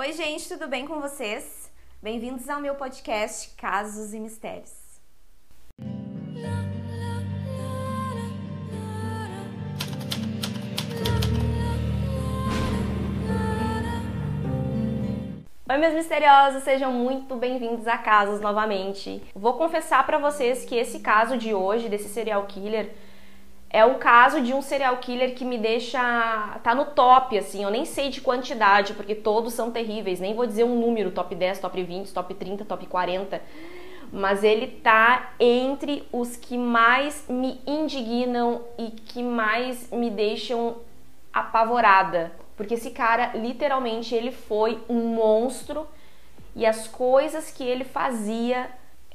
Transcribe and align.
Oi, 0.00 0.14
gente, 0.14 0.48
tudo 0.48 0.66
bem 0.66 0.86
com 0.86 0.98
vocês? 0.98 1.70
Bem-vindos 2.02 2.48
ao 2.48 2.58
meu 2.58 2.74
podcast 2.74 3.54
Casos 3.54 4.14
e 4.14 4.18
Mistérios. 4.18 4.72
Oi, 15.68 15.76
meus 15.76 15.92
misteriosos, 15.92 16.62
sejam 16.62 16.90
muito 16.90 17.36
bem-vindos 17.36 17.86
a 17.86 17.98
Casos 17.98 18.40
novamente. 18.40 19.22
Vou 19.34 19.52
confessar 19.58 20.06
para 20.06 20.16
vocês 20.16 20.64
que 20.64 20.76
esse 20.76 21.00
caso 21.00 21.36
de 21.36 21.52
hoje, 21.52 21.90
desse 21.90 22.08
serial 22.08 22.46
killer, 22.46 22.90
é 23.72 23.84
o 23.84 23.94
caso 23.94 24.40
de 24.40 24.52
um 24.52 24.60
serial 24.60 24.96
killer 24.96 25.34
que 25.34 25.44
me 25.44 25.56
deixa. 25.56 26.58
tá 26.64 26.74
no 26.74 26.86
top, 26.86 27.38
assim. 27.38 27.62
Eu 27.62 27.70
nem 27.70 27.84
sei 27.84 28.10
de 28.10 28.20
quantidade, 28.20 28.94
porque 28.94 29.14
todos 29.14 29.54
são 29.54 29.70
terríveis. 29.70 30.18
Nem 30.18 30.34
vou 30.34 30.44
dizer 30.44 30.64
um 30.64 30.74
número: 30.74 31.12
top 31.12 31.34
10, 31.36 31.60
top 31.60 31.80
20, 31.80 32.12
top 32.12 32.34
30, 32.34 32.64
top 32.64 32.86
40. 32.86 33.40
Mas 34.12 34.42
ele 34.42 34.66
tá 34.66 35.34
entre 35.38 36.02
os 36.10 36.34
que 36.34 36.58
mais 36.58 37.26
me 37.28 37.60
indignam 37.64 38.62
e 38.76 38.90
que 38.90 39.22
mais 39.22 39.88
me 39.92 40.10
deixam 40.10 40.78
apavorada. 41.32 42.32
Porque 42.56 42.74
esse 42.74 42.90
cara, 42.90 43.30
literalmente, 43.36 44.16
ele 44.16 44.32
foi 44.32 44.82
um 44.88 45.14
monstro 45.14 45.86
e 46.56 46.66
as 46.66 46.88
coisas 46.88 47.52
que 47.52 47.62
ele 47.62 47.84
fazia 47.84 48.68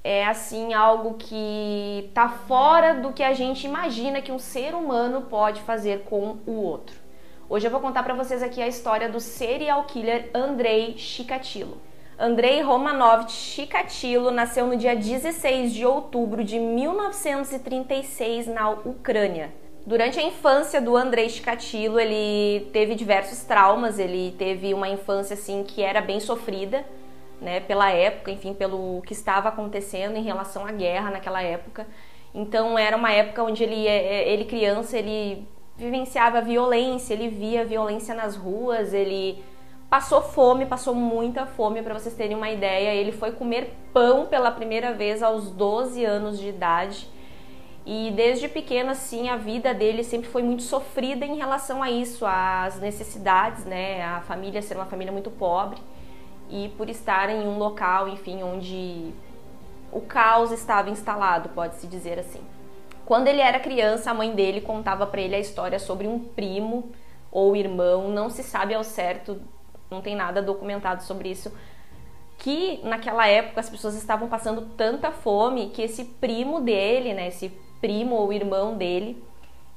é 0.05 0.23
assim 0.23 0.71
algo 0.71 1.15
que 1.15 2.11
tá 2.13 2.29
fora 2.29 2.93
do 2.93 3.11
que 3.11 3.23
a 3.23 3.33
gente 3.33 3.65
imagina 3.65 4.21
que 4.21 4.31
um 4.31 4.37
ser 4.37 4.75
humano 4.75 5.23
pode 5.23 5.61
fazer 5.61 6.03
com 6.03 6.37
o 6.45 6.51
outro. 6.61 6.95
Hoje 7.49 7.65
eu 7.65 7.71
vou 7.71 7.79
contar 7.79 8.03
para 8.03 8.13
vocês 8.13 8.43
aqui 8.43 8.61
a 8.61 8.67
história 8.67 9.09
do 9.09 9.19
serial 9.19 9.83
killer 9.85 10.29
Andrei 10.31 10.95
Chikatilo. 10.95 11.81
Andrei 12.19 12.61
Romanovich 12.61 13.31
Chikatilo 13.31 14.29
nasceu 14.29 14.67
no 14.67 14.77
dia 14.77 14.95
16 14.95 15.73
de 15.73 15.83
outubro 15.87 16.43
de 16.43 16.59
1936 16.59 18.45
na 18.45 18.69
Ucrânia. 18.69 19.51
Durante 19.87 20.19
a 20.19 20.23
infância 20.23 20.79
do 20.79 20.95
Andrei 20.95 21.29
Chikatilo, 21.29 21.99
ele 21.99 22.69
teve 22.71 22.93
diversos 22.93 23.39
traumas, 23.39 23.97
ele 23.97 24.35
teve 24.37 24.71
uma 24.71 24.87
infância 24.87 25.33
assim 25.33 25.63
que 25.63 25.81
era 25.81 25.99
bem 25.99 26.19
sofrida 26.19 26.85
né, 27.41 27.59
pela 27.59 27.91
época, 27.91 28.31
enfim, 28.31 28.53
pelo 28.53 29.01
que 29.05 29.13
estava 29.13 29.49
acontecendo 29.49 30.17
em 30.17 30.23
relação 30.23 30.65
à 30.65 30.71
guerra 30.71 31.11
naquela 31.11 31.41
época. 31.41 31.87
Então 32.33 32.77
era 32.77 32.97
uma 32.97 33.11
época 33.11 33.43
onde 33.43 33.63
ele, 33.63 33.87
é, 33.87 33.97
é, 33.97 34.33
ele 34.33 34.45
criança, 34.45 34.97
ele 34.97 35.47
vivenciava 35.77 36.41
violência, 36.41 37.13
ele 37.13 37.29
via 37.29 37.65
violência 37.65 38.13
nas 38.13 38.35
ruas, 38.35 38.93
ele 38.93 39.43
passou 39.89 40.21
fome, 40.21 40.65
passou 40.65 40.93
muita 40.93 41.45
fome, 41.45 41.81
para 41.81 41.93
vocês 41.93 42.15
terem 42.15 42.35
uma 42.35 42.49
ideia. 42.49 42.93
Ele 42.93 43.11
foi 43.11 43.31
comer 43.31 43.73
pão 43.93 44.25
pela 44.25 44.51
primeira 44.51 44.93
vez 44.93 45.23
aos 45.23 45.49
12 45.51 46.03
anos 46.03 46.39
de 46.39 46.49
idade. 46.49 47.07
E 47.85 48.11
desde 48.15 48.47
pequeno, 48.47 48.89
assim, 48.89 49.29
a 49.29 49.37
vida 49.37 49.73
dele 49.73 50.03
sempre 50.03 50.27
foi 50.27 50.41
muito 50.41 50.63
sofrida 50.63 51.23
em 51.23 51.37
relação 51.37 51.83
a 51.83 51.91
isso, 51.91 52.25
às 52.25 52.79
necessidades, 52.79 53.63
né? 53.63 54.03
A 54.03 54.21
família 54.21 54.61
ser 54.61 54.75
uma 54.75 54.87
família 54.87 55.13
muito 55.13 55.29
pobre 55.29 55.79
e 56.49 56.69
por 56.77 56.89
estar 56.89 57.29
em 57.29 57.47
um 57.47 57.57
local, 57.57 58.07
enfim, 58.07 58.43
onde 58.43 59.13
o 59.91 60.01
caos 60.01 60.51
estava 60.51 60.89
instalado, 60.89 61.49
pode-se 61.49 61.87
dizer 61.87 62.19
assim. 62.19 62.41
Quando 63.05 63.27
ele 63.27 63.41
era 63.41 63.59
criança, 63.59 64.11
a 64.11 64.13
mãe 64.13 64.33
dele 64.33 64.61
contava 64.61 65.05
para 65.05 65.21
ele 65.21 65.35
a 65.35 65.39
história 65.39 65.79
sobre 65.79 66.07
um 66.07 66.19
primo 66.19 66.91
ou 67.31 67.55
irmão, 67.55 68.09
não 68.09 68.29
se 68.29 68.43
sabe 68.43 68.73
ao 68.73 68.83
certo, 68.83 69.39
não 69.89 70.01
tem 70.01 70.15
nada 70.15 70.41
documentado 70.41 71.03
sobre 71.03 71.29
isso, 71.29 71.51
que 72.37 72.79
naquela 72.83 73.27
época 73.27 73.59
as 73.59 73.69
pessoas 73.69 73.95
estavam 73.95 74.27
passando 74.27 74.61
tanta 74.75 75.11
fome 75.11 75.69
que 75.69 75.81
esse 75.81 76.03
primo 76.03 76.61
dele, 76.61 77.13
né, 77.13 77.27
esse 77.27 77.49
primo 77.79 78.15
ou 78.15 78.33
irmão 78.33 78.75
dele, 78.75 79.23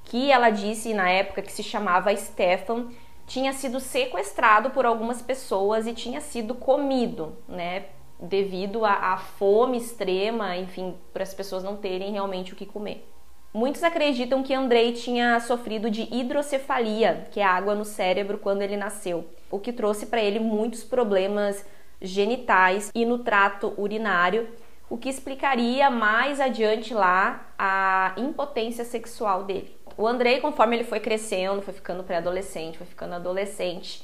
que 0.05 0.31
ela 0.31 0.51
disse 0.51 0.95
na 0.95 1.11
época 1.11 1.43
que 1.43 1.53
se 1.53 1.63
chamava 1.63 2.15
Stefan, 2.17 2.89
tinha 3.29 3.53
sido 3.53 3.79
sequestrado 3.79 4.71
por 4.71 4.87
algumas 4.87 5.23
pessoas 5.23 5.87
e 5.87 5.93
tinha 5.93 6.21
sido 6.21 6.55
comido, 6.55 7.37
né? 7.47 7.85
Devido 8.19 8.85
à, 8.85 9.17
fome 9.17 9.79
extrema, 9.79 10.57
enfim, 10.57 10.97
para 11.13 11.23
as 11.23 11.33
pessoas 11.33 11.63
não 11.63 11.77
terem 11.77 12.11
realmente 12.11 12.53
o 12.53 12.57
que 12.57 12.67
comer. 12.67 13.09
Muitos 13.55 13.85
acreditam 13.85 14.43
que 14.43 14.53
Andrei 14.53 14.93
tinha 14.93 15.39
sofrido 15.41 15.91
de 15.91 16.09
hidrocefalia, 16.11 17.29
que 17.31 17.39
é 17.39 17.45
água 17.45 17.75
no 17.75 17.85
cérebro, 17.85 18.39
quando 18.39 18.63
ele 18.63 18.77
nasceu, 18.77 19.29
o 19.51 19.59
que 19.59 19.73
trouxe 19.73 20.07
para 20.07 20.21
ele 20.21 20.41
muitos 20.41 20.83
problemas 20.83 21.65
genitais 22.01 22.91
e 22.95 23.05
no 23.05 23.19
trato 23.19 23.73
urinário, 23.77 24.49
o 24.91 24.97
que 24.97 25.09
explicaria 25.09 25.91
mais 25.91 26.41
adiante 26.41 26.95
lá 26.95 27.53
a 27.59 28.15
impotência 28.17 28.85
sexual 28.85 29.45
dele. 29.45 29.78
O 29.99 30.07
Andrei, 30.07 30.41
conforme 30.41 30.77
ele 30.77 30.85
foi 30.85 31.01
crescendo, 31.01 31.61
foi 31.61 31.75
ficando 31.75 32.05
pré-adolescente, 32.05 32.79
foi 32.79 32.87
ficando 32.87 33.17
adolescente, 33.17 34.01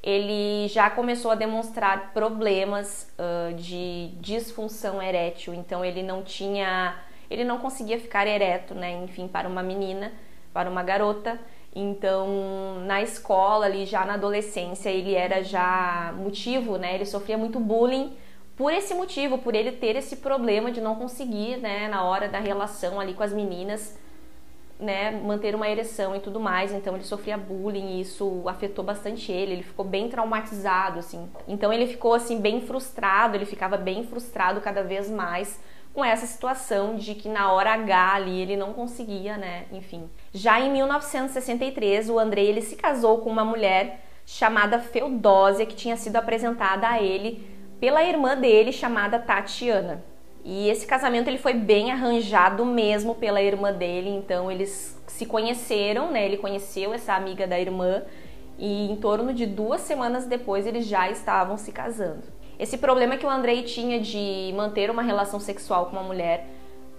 ele 0.00 0.68
já 0.68 0.88
começou 0.88 1.32
a 1.32 1.34
demonstrar 1.34 2.12
problemas 2.14 3.12
uh, 3.18 3.52
de 3.54 4.12
disfunção 4.20 5.02
erétil. 5.02 5.52
Então 5.52 5.84
ele 5.84 6.00
não 6.00 6.22
tinha, 6.22 6.96
ele 7.28 7.42
não 7.42 7.58
conseguia 7.58 7.98
ficar 7.98 8.24
ereto, 8.24 8.72
né? 8.72 8.92
Enfim, 9.02 9.26
para 9.26 9.48
uma 9.48 9.64
menina, 9.64 10.12
para 10.52 10.70
uma 10.70 10.84
garota. 10.84 11.36
Então, 11.74 12.80
na 12.86 13.02
escola, 13.02 13.66
ali 13.66 13.84
já 13.84 14.04
na 14.04 14.14
adolescência, 14.14 14.90
ele 14.90 15.14
era 15.14 15.42
já 15.42 16.14
motivo, 16.16 16.76
né? 16.78 16.94
Ele 16.94 17.06
sofria 17.06 17.36
muito 17.36 17.58
bullying 17.58 18.16
por 18.56 18.72
esse 18.72 18.94
motivo, 18.94 19.38
por 19.38 19.56
ele 19.56 19.72
ter 19.72 19.96
esse 19.96 20.18
problema 20.18 20.70
de 20.70 20.80
não 20.80 20.94
conseguir, 20.94 21.56
né, 21.56 21.88
na 21.88 22.04
hora 22.04 22.28
da 22.28 22.38
relação 22.38 23.00
ali 23.00 23.14
com 23.14 23.22
as 23.22 23.32
meninas, 23.32 23.98
né, 24.78 25.10
manter 25.10 25.54
uma 25.54 25.68
ereção 25.68 26.14
e 26.16 26.20
tudo 26.20 26.40
mais, 26.40 26.72
então 26.72 26.94
ele 26.94 27.04
sofria 27.04 27.36
bullying 27.36 27.98
e 27.98 28.00
isso 28.00 28.42
afetou 28.46 28.84
bastante 28.84 29.30
ele, 29.30 29.52
ele 29.52 29.62
ficou 29.62 29.84
bem 29.84 30.08
traumatizado, 30.08 30.98
assim. 30.98 31.28
Então 31.46 31.72
ele 31.72 31.86
ficou, 31.86 32.14
assim, 32.14 32.40
bem 32.40 32.60
frustrado, 32.60 33.36
ele 33.36 33.46
ficava 33.46 33.76
bem 33.76 34.04
frustrado 34.04 34.60
cada 34.60 34.82
vez 34.82 35.08
mais 35.08 35.60
com 35.94 36.04
essa 36.04 36.26
situação 36.26 36.96
de 36.96 37.14
que 37.14 37.28
na 37.28 37.52
hora 37.52 37.74
H 37.74 38.14
ali 38.14 38.40
ele 38.40 38.56
não 38.56 38.72
conseguia, 38.72 39.36
né, 39.36 39.66
enfim. 39.70 40.08
Já 40.32 40.60
em 40.60 40.70
1963, 40.72 42.08
o 42.08 42.18
Andrei, 42.18 42.48
ele 42.48 42.62
se 42.62 42.76
casou 42.76 43.18
com 43.18 43.30
uma 43.30 43.44
mulher 43.44 44.04
chamada 44.24 44.78
Feudósia, 44.78 45.66
que 45.66 45.76
tinha 45.76 45.96
sido 45.96 46.16
apresentada 46.16 46.88
a 46.88 47.00
ele 47.00 47.46
pela 47.78 48.04
irmã 48.04 48.36
dele, 48.36 48.72
chamada 48.72 49.18
Tatiana. 49.18 50.02
E 50.44 50.68
esse 50.68 50.86
casamento 50.86 51.28
ele 51.28 51.38
foi 51.38 51.54
bem 51.54 51.92
arranjado 51.92 52.64
mesmo 52.64 53.14
pela 53.14 53.40
irmã 53.40 53.72
dele, 53.72 54.10
então 54.10 54.50
eles 54.50 55.00
se 55.06 55.24
conheceram, 55.24 56.10
né? 56.10 56.24
Ele 56.24 56.36
conheceu 56.36 56.92
essa 56.92 57.14
amiga 57.14 57.46
da 57.46 57.60
irmã 57.60 58.02
e 58.58 58.90
em 58.90 58.96
torno 58.96 59.32
de 59.32 59.46
duas 59.46 59.82
semanas 59.82 60.26
depois 60.26 60.66
eles 60.66 60.86
já 60.86 61.08
estavam 61.08 61.56
se 61.56 61.70
casando. 61.70 62.24
Esse 62.58 62.76
problema 62.76 63.16
que 63.16 63.24
o 63.24 63.30
Andrei 63.30 63.62
tinha 63.62 64.00
de 64.00 64.52
manter 64.56 64.90
uma 64.90 65.02
relação 65.02 65.38
sexual 65.38 65.86
com 65.86 65.92
uma 65.92 66.02
mulher 66.02 66.46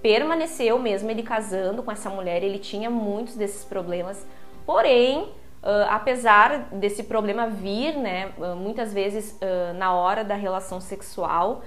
permaneceu 0.01 0.79
mesmo 0.79 1.09
ele 1.11 1.23
casando 1.23 1.83
com 1.83 1.91
essa 1.91 2.09
mulher, 2.09 2.43
ele 2.43 2.59
tinha 2.59 2.89
muitos 2.89 3.35
desses 3.35 3.63
problemas, 3.65 4.25
porém 4.65 5.29
Uh, 5.63 5.87
apesar 5.89 6.67
desse 6.73 7.03
problema 7.03 7.47
vir, 7.47 7.95
né, 7.95 8.33
muitas 8.57 8.93
vezes 8.93 9.31
uh, 9.41 9.73
na 9.77 9.93
hora 9.93 10.21
da 10.21 10.35
relação 10.35 10.81
sexual, 10.81 11.61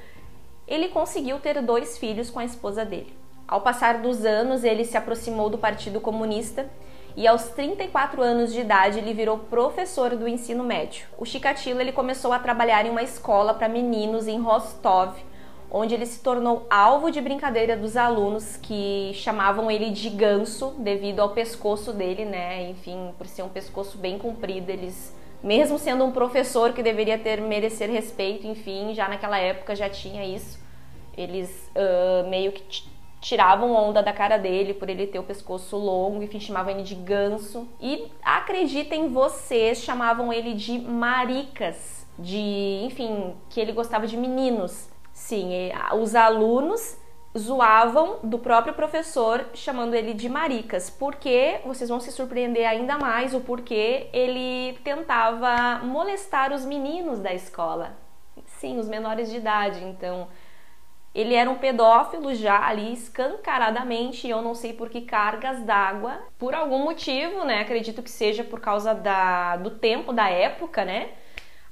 ele 0.66 0.88
conseguiu 0.88 1.38
ter 1.38 1.60
dois 1.62 1.97
filhos 1.97 2.31
com 2.31 2.38
a 2.38 2.44
esposa 2.44 2.84
dele. 2.84 3.15
Ao 3.47 3.60
passar 3.60 3.99
dos 3.99 4.25
anos, 4.25 4.65
ele 4.65 4.84
se 4.84 4.97
aproximou 4.97 5.49
do 5.49 5.56
Partido 5.56 6.00
Comunista 6.00 6.69
e 7.16 7.27
aos 7.27 7.44
34 7.50 8.21
anos 8.21 8.53
de 8.53 8.60
idade 8.60 8.99
ele 8.99 9.15
virou 9.15 9.38
professor 9.38 10.16
do 10.16 10.28
ensino 10.28 10.65
médio. 10.65 11.06
O 11.16 11.25
Chikatilo 11.25 11.81
ele 11.81 11.93
começou 11.93 12.32
a 12.32 12.38
trabalhar 12.38 12.84
em 12.84 12.91
uma 12.91 13.03
escola 13.03 13.54
para 13.54 13.68
meninos 13.68 14.27
em 14.27 14.41
Rostov, 14.41 15.15
onde 15.71 15.95
ele 15.95 16.07
se 16.07 16.21
tornou 16.21 16.66
alvo 16.68 17.10
de 17.10 17.21
brincadeira 17.21 17.77
dos 17.77 17.97
alunos 17.97 18.57
que 18.57 19.13
chamavam 19.15 19.71
ele 19.71 19.91
de 19.91 20.10
ganso 20.10 20.74
devido 20.78 21.21
ao 21.21 21.30
pescoço 21.30 21.92
dele, 21.92 22.24
né? 22.24 22.68
Enfim, 22.68 23.15
por 23.16 23.27
ser 23.27 23.42
um 23.42 23.48
pescoço 23.48 23.97
bem 23.97 24.18
comprido, 24.18 24.71
eles 24.71 25.15
mesmo 25.42 25.78
sendo 25.78 26.04
um 26.04 26.12
professor 26.12 26.72
que 26.72 26.83
deveria 26.83 27.18
ter 27.18 27.41
merecer 27.41 27.91
respeito, 27.91 28.47
enfim, 28.47 28.94
já 28.94 29.09
naquela 29.09 29.38
época 29.38 29.74
já 29.74 29.88
tinha 29.88 30.24
isso. 30.24 30.59
Eles 31.16 31.71
uh, 31.74 32.28
meio 32.28 32.53
que 32.53 32.84
tiravam 33.21 33.72
onda 33.72 34.03
da 34.03 34.12
cara 34.12 34.36
dele 34.36 34.74
por 34.74 34.88
ele 34.88 35.06
ter 35.06 35.18
o 35.18 35.22
pescoço 35.22 35.77
longo, 35.77 36.22
enfim, 36.22 36.38
chamavam 36.38 36.72
ele 36.72 36.83
de 36.83 36.94
ganso. 36.94 37.66
E 37.80 38.06
acreditem 38.22 39.09
vocês, 39.09 39.78
chamavam 39.78 40.33
ele 40.33 40.54
de 40.54 40.78
maricas, 40.78 42.06
de, 42.18 42.82
enfim, 42.84 43.34
que 43.48 43.60
ele 43.60 43.72
gostava 43.72 44.06
de 44.06 44.16
meninos. 44.16 44.89
Sim, 45.12 45.50
os 45.98 46.15
alunos 46.15 46.98
zoavam 47.36 48.18
do 48.22 48.38
próprio 48.38 48.74
professor 48.74 49.47
chamando 49.54 49.94
ele 49.94 50.15
de 50.15 50.28
maricas, 50.28 50.88
porque 50.88 51.60
vocês 51.65 51.91
vão 51.91 52.00
se 52.00 52.10
surpreender 52.10 52.68
ainda 52.68 52.98
mais 52.98 53.34
o 53.34 53.41
porquê 53.41 54.09
ele 54.12 54.78
tentava 54.83 55.84
molestar 55.84 56.53
os 56.53 56.65
meninos 56.65 57.21
da 57.21 57.34
escola. 57.34 57.97
Sim, 58.47 58.78
os 58.78 58.88
menores 58.88 59.30
de 59.30 59.36
idade. 59.36 59.84
Então, 59.84 60.28
ele 61.15 61.34
era 61.34 61.50
um 61.50 61.56
pedófilo 61.56 62.34
já 62.34 62.66
ali 62.66 62.92
escancaradamente, 62.92 64.27
e 64.27 64.30
eu 64.30 64.42
não 64.42 64.54
sei 64.54 64.72
por 64.72 64.91
que 64.91 65.00
cargas 65.00 65.62
d'água. 65.62 66.18
Por 66.39 66.54
algum 66.54 66.84
motivo, 66.84 67.44
né? 67.44 67.60
Acredito 67.60 68.03
que 68.03 68.10
seja 68.10 68.44
por 68.44 68.60
causa 68.60 68.94
da, 68.94 69.56
do 69.56 69.71
tempo 69.71 70.12
da 70.12 70.28
época, 70.28 70.84
né? 70.84 71.10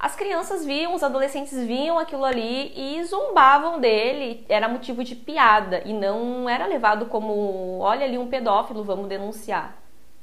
As 0.05 0.15
crianças 0.15 0.67
viam, 0.67 0.95
os 0.95 1.03
adolescentes 1.03 1.59
viam 1.65 1.99
aquilo 1.99 2.27
ali 2.27 2.75
e 2.77 3.03
zombavam 3.05 3.81
dele, 3.81 4.45
era 4.51 4.69
motivo 4.69 5.03
de 5.03 5.17
piada 5.17 5.81
e 5.83 5.95
não 5.95 6.47
era 6.47 6.67
levado 6.67 7.07
como, 7.07 7.79
olha 7.79 8.05
ali 8.05 8.19
um 8.19 8.29
pedófilo, 8.29 8.85
vamos 8.85 9.09
denunciar. 9.09 9.75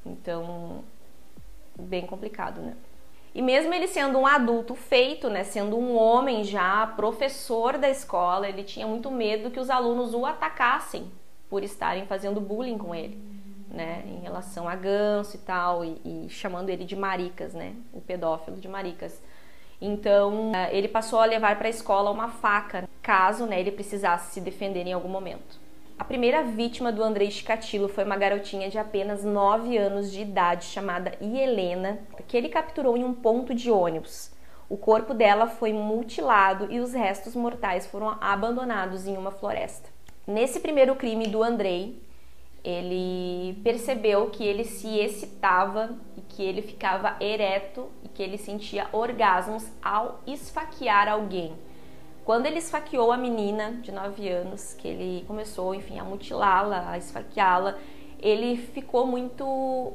Então, 0.05 0.83
bem 1.75 2.05
complicado, 2.05 2.61
né? 2.61 2.75
E 3.33 3.41
mesmo 3.41 3.73
ele 3.73 3.87
sendo 3.87 4.19
um 4.19 4.27
adulto 4.27 4.75
feito, 4.75 5.31
né, 5.31 5.43
sendo 5.43 5.75
um 5.75 5.97
homem 5.97 6.43
já, 6.43 6.85
professor 6.85 7.79
da 7.79 7.89
escola, 7.89 8.47
ele 8.47 8.61
tinha 8.63 8.85
muito 8.85 9.09
medo 9.09 9.49
que 9.49 9.59
os 9.59 9.71
alunos 9.71 10.13
o 10.13 10.27
atacassem 10.27 11.11
por 11.49 11.63
estarem 11.63 12.05
fazendo 12.05 12.39
bullying 12.39 12.77
com 12.77 12.93
ele, 12.93 13.17
né, 13.67 14.03
em 14.05 14.19
relação 14.19 14.69
a 14.69 14.75
ganso 14.75 15.37
e 15.37 15.39
tal, 15.39 15.83
e, 15.83 15.99
e 16.05 16.29
chamando 16.29 16.69
ele 16.69 16.85
de 16.85 16.95
maricas, 16.95 17.55
né, 17.55 17.73
o 17.91 17.99
pedófilo 17.99 18.57
de 18.57 18.67
maricas. 18.67 19.19
Então, 19.81 20.51
eh, 20.53 20.77
ele 20.77 20.87
passou 20.87 21.19
a 21.19 21.25
levar 21.25 21.57
para 21.57 21.67
a 21.67 21.71
escola 21.71 22.11
uma 22.11 22.29
faca, 22.29 22.87
caso 23.01 23.47
né, 23.47 23.59
ele 23.59 23.71
precisasse 23.71 24.33
se 24.33 24.39
defender 24.39 24.85
em 24.85 24.93
algum 24.93 25.09
momento. 25.09 25.59
A 25.97 26.03
primeira 26.03 26.43
vítima 26.43 26.91
do 26.91 27.03
Andrei 27.03 27.29
Chikatilo 27.29 27.87
foi 27.87 28.03
uma 28.03 28.17
garotinha 28.17 28.69
de 28.69 28.77
apenas 28.77 29.23
9 29.23 29.77
anos 29.77 30.11
de 30.11 30.21
idade 30.21 30.65
chamada 30.65 31.13
Helena, 31.21 31.99
que 32.27 32.37
ele 32.37 32.49
capturou 32.49 32.97
em 32.97 33.03
um 33.03 33.13
ponto 33.13 33.53
de 33.53 33.69
ônibus. 33.69 34.31
O 34.69 34.77
corpo 34.77 35.13
dela 35.13 35.47
foi 35.47 35.73
mutilado 35.73 36.67
e 36.71 36.79
os 36.79 36.93
restos 36.93 37.35
mortais 37.35 37.85
foram 37.85 38.17
abandonados 38.21 39.05
em 39.05 39.17
uma 39.17 39.29
floresta. 39.29 39.89
Nesse 40.25 40.59
primeiro 40.59 40.95
crime 40.95 41.27
do 41.27 41.43
Andrei, 41.43 42.01
ele 42.63 43.59
percebeu 43.63 44.29
que 44.29 44.43
ele 44.43 44.63
se 44.63 44.99
excitava 44.99 45.97
e 46.15 46.21
que 46.21 46.43
ele 46.43 46.61
ficava 46.61 47.15
ereto 47.19 47.89
e 48.03 48.09
que 48.09 48.21
ele 48.21 48.37
sentia 48.37 48.87
orgasmos 48.91 49.67
ao 49.81 50.21
esfaquear 50.27 51.07
alguém. 51.07 51.53
Quando 52.23 52.45
ele 52.45 52.59
esfaqueou 52.59 53.11
a 53.11 53.17
menina 53.17 53.71
de 53.81 53.91
9 53.91 54.29
anos, 54.29 54.75
que 54.75 54.87
ele 54.87 55.25
começou, 55.27 55.73
enfim, 55.73 55.97
a 55.99 56.03
mutilá-la, 56.03 56.91
a 56.91 56.97
esfaqueá-la, 56.97 57.77
ele 58.19 58.57
ficou 58.57 59.07
muito 59.07 59.93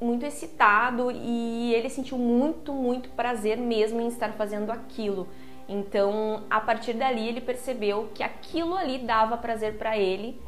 muito 0.00 0.26
excitado 0.26 1.10
e 1.10 1.72
ele 1.72 1.88
sentiu 1.88 2.18
muito, 2.18 2.72
muito 2.72 3.08
prazer 3.10 3.56
mesmo 3.56 4.00
em 4.00 4.08
estar 4.08 4.32
fazendo 4.32 4.70
aquilo. 4.70 5.26
Então, 5.66 6.42
a 6.50 6.60
partir 6.60 6.92
dali 6.92 7.26
ele 7.26 7.40
percebeu 7.40 8.10
que 8.14 8.22
aquilo 8.22 8.76
ali 8.76 8.98
dava 8.98 9.36
prazer 9.38 9.78
para 9.78 9.96
ele 9.96 10.38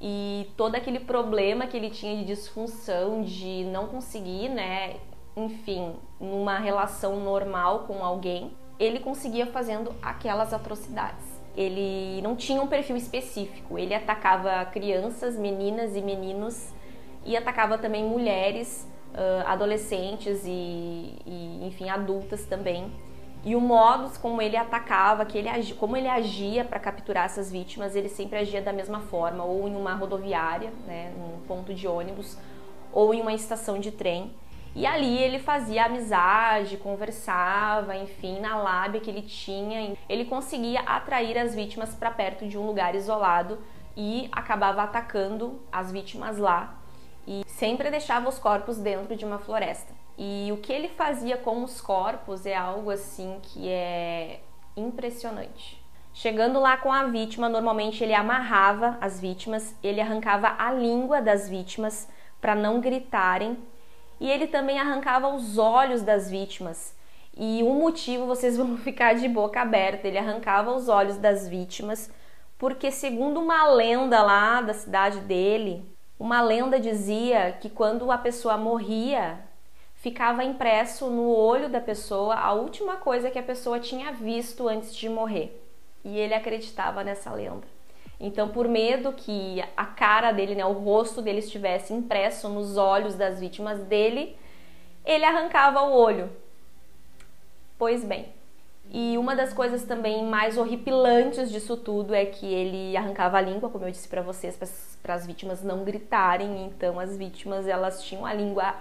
e 0.00 0.50
todo 0.56 0.74
aquele 0.74 1.00
problema 1.00 1.66
que 1.66 1.76
ele 1.76 1.90
tinha 1.90 2.16
de 2.16 2.24
disfunção, 2.24 3.22
de 3.22 3.64
não 3.64 3.86
conseguir, 3.86 4.48
né, 4.48 4.96
enfim, 5.36 5.94
numa 6.20 6.58
relação 6.58 7.20
normal 7.20 7.80
com 7.80 8.04
alguém, 8.04 8.52
ele 8.78 9.00
conseguia 9.00 9.46
fazendo 9.46 9.94
aquelas 10.02 10.52
atrocidades. 10.52 11.24
Ele 11.56 12.20
não 12.22 12.34
tinha 12.34 12.60
um 12.60 12.66
perfil 12.66 12.96
específico, 12.96 13.78
ele 13.78 13.94
atacava 13.94 14.64
crianças, 14.66 15.36
meninas 15.36 15.94
e 15.94 16.02
meninos 16.02 16.72
e 17.24 17.36
atacava 17.36 17.78
também 17.78 18.04
mulheres, 18.04 18.88
adolescentes 19.46 20.42
e, 20.44 21.14
e, 21.24 21.60
enfim, 21.66 21.88
adultas 21.88 22.44
também. 22.46 22.90
E 23.44 23.54
o 23.54 23.60
modo 23.60 24.10
como 24.20 24.40
ele 24.40 24.56
atacava, 24.56 25.24
que 25.26 25.36
ele 25.36 25.74
como 25.74 25.96
ele 25.96 26.08
agia 26.08 26.64
para 26.64 26.80
capturar 26.80 27.26
essas 27.26 27.52
vítimas, 27.52 27.94
ele 27.94 28.08
sempre 28.08 28.38
agia 28.38 28.62
da 28.62 28.72
mesma 28.72 29.00
forma, 29.00 29.44
ou 29.44 29.68
em 29.68 29.76
uma 29.76 29.94
rodoviária, 29.94 30.72
né, 30.86 31.12
num 31.16 31.46
ponto 31.46 31.74
de 31.74 31.86
ônibus, 31.86 32.38
ou 32.90 33.12
em 33.12 33.20
uma 33.20 33.34
estação 33.34 33.78
de 33.78 33.90
trem. 33.90 34.32
E 34.74 34.86
ali 34.86 35.18
ele 35.18 35.38
fazia 35.38 35.84
amizade, 35.84 36.78
conversava, 36.78 37.94
enfim, 37.96 38.40
na 38.40 38.56
lábia 38.56 39.00
que 39.00 39.10
ele 39.10 39.22
tinha, 39.22 39.94
ele 40.08 40.24
conseguia 40.24 40.80
atrair 40.80 41.38
as 41.38 41.54
vítimas 41.54 41.94
para 41.94 42.10
perto 42.10 42.48
de 42.48 42.58
um 42.58 42.66
lugar 42.66 42.94
isolado 42.94 43.58
e 43.96 44.28
acabava 44.32 44.82
atacando 44.82 45.60
as 45.70 45.92
vítimas 45.92 46.38
lá 46.38 46.76
e 47.26 47.42
sempre 47.46 47.90
deixava 47.90 48.28
os 48.28 48.38
corpos 48.38 48.78
dentro 48.78 49.14
de 49.14 49.24
uma 49.24 49.38
floresta. 49.38 50.03
E 50.16 50.50
o 50.52 50.58
que 50.58 50.72
ele 50.72 50.88
fazia 50.88 51.36
com 51.36 51.64
os 51.64 51.80
corpos 51.80 52.46
é 52.46 52.54
algo 52.54 52.90
assim 52.90 53.38
que 53.42 53.68
é 53.68 54.40
impressionante. 54.76 55.82
Chegando 56.12 56.60
lá 56.60 56.76
com 56.76 56.92
a 56.92 57.04
vítima, 57.04 57.48
normalmente 57.48 58.04
ele 58.04 58.14
amarrava 58.14 58.96
as 59.00 59.20
vítimas, 59.20 59.74
ele 59.82 60.00
arrancava 60.00 60.54
a 60.56 60.72
língua 60.72 61.20
das 61.20 61.48
vítimas 61.48 62.08
para 62.40 62.54
não 62.54 62.80
gritarem 62.80 63.58
e 64.20 64.30
ele 64.30 64.46
também 64.46 64.78
arrancava 64.78 65.28
os 65.34 65.58
olhos 65.58 66.02
das 66.02 66.30
vítimas. 66.30 66.94
E 67.36 67.64
um 67.64 67.74
motivo 67.80 68.26
vocês 68.26 68.56
vão 68.58 68.76
ficar 68.76 69.14
de 69.14 69.28
boca 69.28 69.60
aberta: 69.60 70.06
ele 70.06 70.18
arrancava 70.18 70.72
os 70.72 70.88
olhos 70.88 71.16
das 71.16 71.48
vítimas, 71.48 72.10
porque, 72.56 72.90
segundo 72.90 73.40
uma 73.40 73.66
lenda 73.66 74.22
lá 74.22 74.60
da 74.60 74.72
cidade 74.72 75.18
dele, 75.20 75.84
uma 76.18 76.40
lenda 76.40 76.78
dizia 76.78 77.58
que 77.60 77.68
quando 77.68 78.10
a 78.12 78.18
pessoa 78.18 78.56
morria, 78.56 79.40
ficava 80.04 80.44
impresso 80.44 81.08
no 81.08 81.34
olho 81.34 81.70
da 81.70 81.80
pessoa 81.80 82.34
a 82.34 82.52
última 82.52 82.96
coisa 82.96 83.30
que 83.30 83.38
a 83.38 83.42
pessoa 83.42 83.80
tinha 83.80 84.12
visto 84.12 84.68
antes 84.68 84.94
de 84.94 85.08
morrer. 85.08 85.58
E 86.04 86.18
ele 86.18 86.34
acreditava 86.34 87.02
nessa 87.02 87.32
lenda. 87.32 87.66
Então, 88.20 88.50
por 88.50 88.68
medo 88.68 89.14
que 89.14 89.64
a 89.74 89.86
cara 89.86 90.30
dele, 90.30 90.54
né, 90.54 90.64
o 90.66 90.72
rosto 90.72 91.22
dele 91.22 91.38
estivesse 91.38 91.94
impresso 91.94 92.50
nos 92.50 92.76
olhos 92.76 93.14
das 93.14 93.40
vítimas 93.40 93.80
dele, 93.84 94.36
ele 95.06 95.24
arrancava 95.24 95.80
o 95.80 95.94
olho. 95.94 96.30
Pois 97.78 98.04
bem, 98.04 98.28
e 98.90 99.16
uma 99.16 99.34
das 99.34 99.54
coisas 99.54 99.84
também 99.84 100.22
mais 100.22 100.58
horripilantes 100.58 101.50
disso 101.50 101.78
tudo 101.78 102.14
é 102.14 102.26
que 102.26 102.44
ele 102.44 102.94
arrancava 102.94 103.38
a 103.38 103.40
língua, 103.40 103.70
como 103.70 103.86
eu 103.86 103.90
disse 103.90 104.06
para 104.06 104.20
vocês, 104.20 104.58
para 105.02 105.14
as 105.14 105.26
vítimas 105.26 105.62
não 105.62 105.82
gritarem. 105.82 106.66
Então, 106.66 107.00
as 107.00 107.16
vítimas 107.16 107.66
elas 107.66 108.02
tinham 108.04 108.26
a 108.26 108.34
língua 108.34 108.74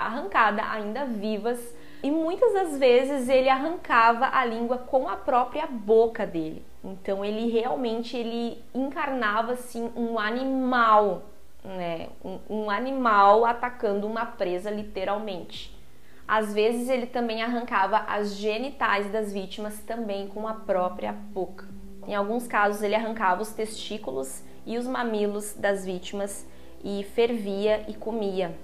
arrancada, 0.00 0.62
ainda 0.70 1.04
vivas, 1.04 1.74
e 2.02 2.10
muitas 2.10 2.52
das 2.54 2.78
vezes 2.78 3.28
ele 3.28 3.48
arrancava 3.48 4.30
a 4.32 4.44
língua 4.44 4.78
com 4.78 5.08
a 5.08 5.16
própria 5.16 5.66
boca 5.66 6.26
dele. 6.26 6.64
Então 6.82 7.24
ele 7.24 7.50
realmente 7.50 8.16
ele 8.16 8.62
encarnava 8.74 9.52
assim 9.52 9.90
um 9.94 10.18
animal, 10.18 11.22
né? 11.62 12.08
Um, 12.24 12.38
um 12.48 12.70
animal 12.70 13.44
atacando 13.44 14.06
uma 14.06 14.24
presa 14.24 14.70
literalmente. 14.70 15.78
Às 16.26 16.54
vezes 16.54 16.88
ele 16.88 17.06
também 17.06 17.42
arrancava 17.42 18.04
as 18.08 18.36
genitais 18.36 19.10
das 19.10 19.32
vítimas 19.32 19.80
também 19.80 20.28
com 20.28 20.48
a 20.48 20.54
própria 20.54 21.12
boca. 21.12 21.68
Em 22.06 22.14
alguns 22.14 22.46
casos 22.46 22.82
ele 22.82 22.94
arrancava 22.94 23.42
os 23.42 23.52
testículos 23.52 24.42
e 24.64 24.78
os 24.78 24.86
mamilos 24.86 25.54
das 25.54 25.84
vítimas 25.84 26.46
e 26.82 27.04
fervia 27.14 27.84
e 27.88 27.94
comia. 27.94 28.54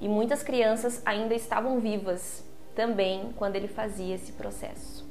E 0.00 0.08
muitas 0.08 0.42
crianças 0.42 1.02
ainda 1.04 1.34
estavam 1.34 1.80
vivas 1.80 2.44
também 2.74 3.32
quando 3.36 3.56
ele 3.56 3.68
fazia 3.68 4.14
esse 4.14 4.32
processo. 4.32 5.06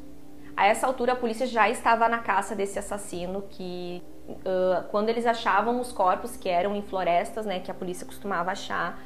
A 0.56 0.68
essa 0.68 0.88
altura, 0.88 1.14
a 1.14 1.16
polícia 1.16 1.46
já 1.46 1.70
estava 1.70 2.08
na 2.08 2.20
caça 2.20 2.56
desse 2.56 2.80
assassino 2.80 3.44
que, 3.50 4.02
uh, 4.30 4.88
quando 4.90 5.10
eles 5.10 5.26
achavam 5.26 5.82
os 5.82 5.92
corpos 5.92 6.38
que 6.38 6.48
eram 6.48 6.76
em 6.76 6.82
florestas, 6.82 7.46
né, 7.46 7.60
que 7.60 7.70
a 7.70 7.74
polícia 7.74 8.06
costumava 8.06 8.52
achar, 8.52 8.98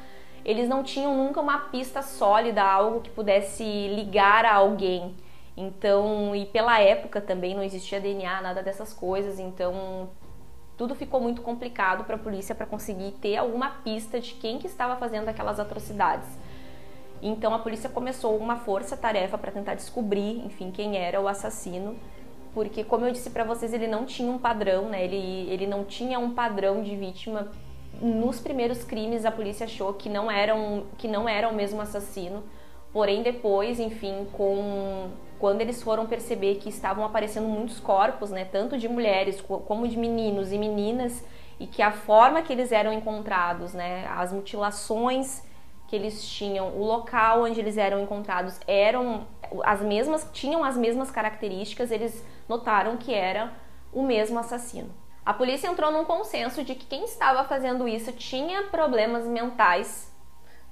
eles 0.44 0.68
não 0.68 0.82
tinham 0.82 1.16
nunca 1.16 1.40
uma 1.40 1.58
pista 1.58 2.02
sólida, 2.02 2.62
algo 2.62 3.00
que 3.00 3.10
pudesse 3.10 3.64
ligar 3.64 4.44
a 4.44 4.54
alguém. 4.54 5.16
Então, 5.56 6.34
e 6.34 6.46
pela 6.46 6.80
época 6.80 7.20
também 7.20 7.54
não 7.54 7.62
existia 7.62 8.00
DNA, 8.00 8.40
nada 8.40 8.62
dessas 8.62 8.92
coisas, 8.94 9.38
então 9.38 10.08
tudo 10.80 10.94
ficou 10.94 11.20
muito 11.20 11.42
complicado 11.42 12.04
para 12.04 12.16
a 12.16 12.18
polícia 12.18 12.54
para 12.54 12.64
conseguir 12.64 13.10
ter 13.20 13.36
alguma 13.36 13.68
pista 13.84 14.18
de 14.18 14.32
quem 14.32 14.58
que 14.58 14.66
estava 14.66 14.96
fazendo 14.96 15.28
aquelas 15.28 15.60
atrocidades. 15.60 16.26
Então 17.20 17.52
a 17.52 17.58
polícia 17.58 17.90
começou 17.90 18.34
uma 18.38 18.56
força-tarefa 18.56 19.36
para 19.36 19.52
tentar 19.52 19.74
descobrir, 19.74 20.42
enfim, 20.42 20.70
quem 20.70 20.96
era 20.96 21.20
o 21.20 21.28
assassino, 21.28 21.96
porque 22.54 22.82
como 22.82 23.04
eu 23.04 23.12
disse 23.12 23.28
para 23.28 23.44
vocês, 23.44 23.74
ele 23.74 23.86
não 23.86 24.06
tinha 24.06 24.32
um 24.32 24.38
padrão, 24.38 24.88
né? 24.88 25.04
Ele, 25.04 25.50
ele 25.50 25.66
não 25.66 25.84
tinha 25.84 26.18
um 26.18 26.32
padrão 26.32 26.82
de 26.82 26.96
vítima. 26.96 27.48
Nos 28.00 28.40
primeiros 28.40 28.82
crimes 28.82 29.26
a 29.26 29.30
polícia 29.30 29.66
achou 29.66 29.92
que 29.92 30.08
não 30.08 30.30
era 30.30 30.54
um, 30.54 30.86
que 30.96 31.06
não 31.06 31.28
era 31.28 31.46
o 31.50 31.54
mesmo 31.54 31.82
assassino, 31.82 32.42
porém 32.90 33.22
depois, 33.22 33.78
enfim, 33.78 34.26
com 34.32 35.10
quando 35.40 35.62
eles 35.62 35.82
foram 35.82 36.06
perceber 36.06 36.56
que 36.56 36.68
estavam 36.68 37.02
aparecendo 37.02 37.48
muitos 37.48 37.80
corpos, 37.80 38.30
né, 38.30 38.44
tanto 38.44 38.76
de 38.76 38.86
mulheres 38.86 39.40
como 39.40 39.88
de 39.88 39.96
meninos 39.96 40.52
e 40.52 40.58
meninas, 40.58 41.24
e 41.58 41.66
que 41.66 41.82
a 41.82 41.90
forma 41.90 42.42
que 42.42 42.52
eles 42.52 42.70
eram 42.70 42.92
encontrados, 42.92 43.72
né, 43.72 44.06
as 44.08 44.32
mutilações 44.32 45.42
que 45.88 45.96
eles 45.96 46.28
tinham, 46.28 46.68
o 46.76 46.84
local 46.84 47.42
onde 47.42 47.58
eles 47.58 47.76
eram 47.76 48.00
encontrados 48.00 48.60
eram 48.66 49.26
as 49.64 49.80
mesmas, 49.80 50.28
tinham 50.32 50.62
as 50.62 50.76
mesmas 50.76 51.10
características, 51.10 51.90
eles 51.90 52.24
notaram 52.48 52.96
que 52.96 53.12
era 53.12 53.52
o 53.92 54.02
mesmo 54.02 54.38
assassino. 54.38 54.94
A 55.24 55.34
polícia 55.34 55.68
entrou 55.68 55.90
num 55.90 56.04
consenso 56.04 56.62
de 56.62 56.74
que 56.74 56.86
quem 56.86 57.04
estava 57.04 57.44
fazendo 57.44 57.88
isso 57.88 58.12
tinha 58.12 58.64
problemas 58.64 59.26
mentais, 59.26 60.14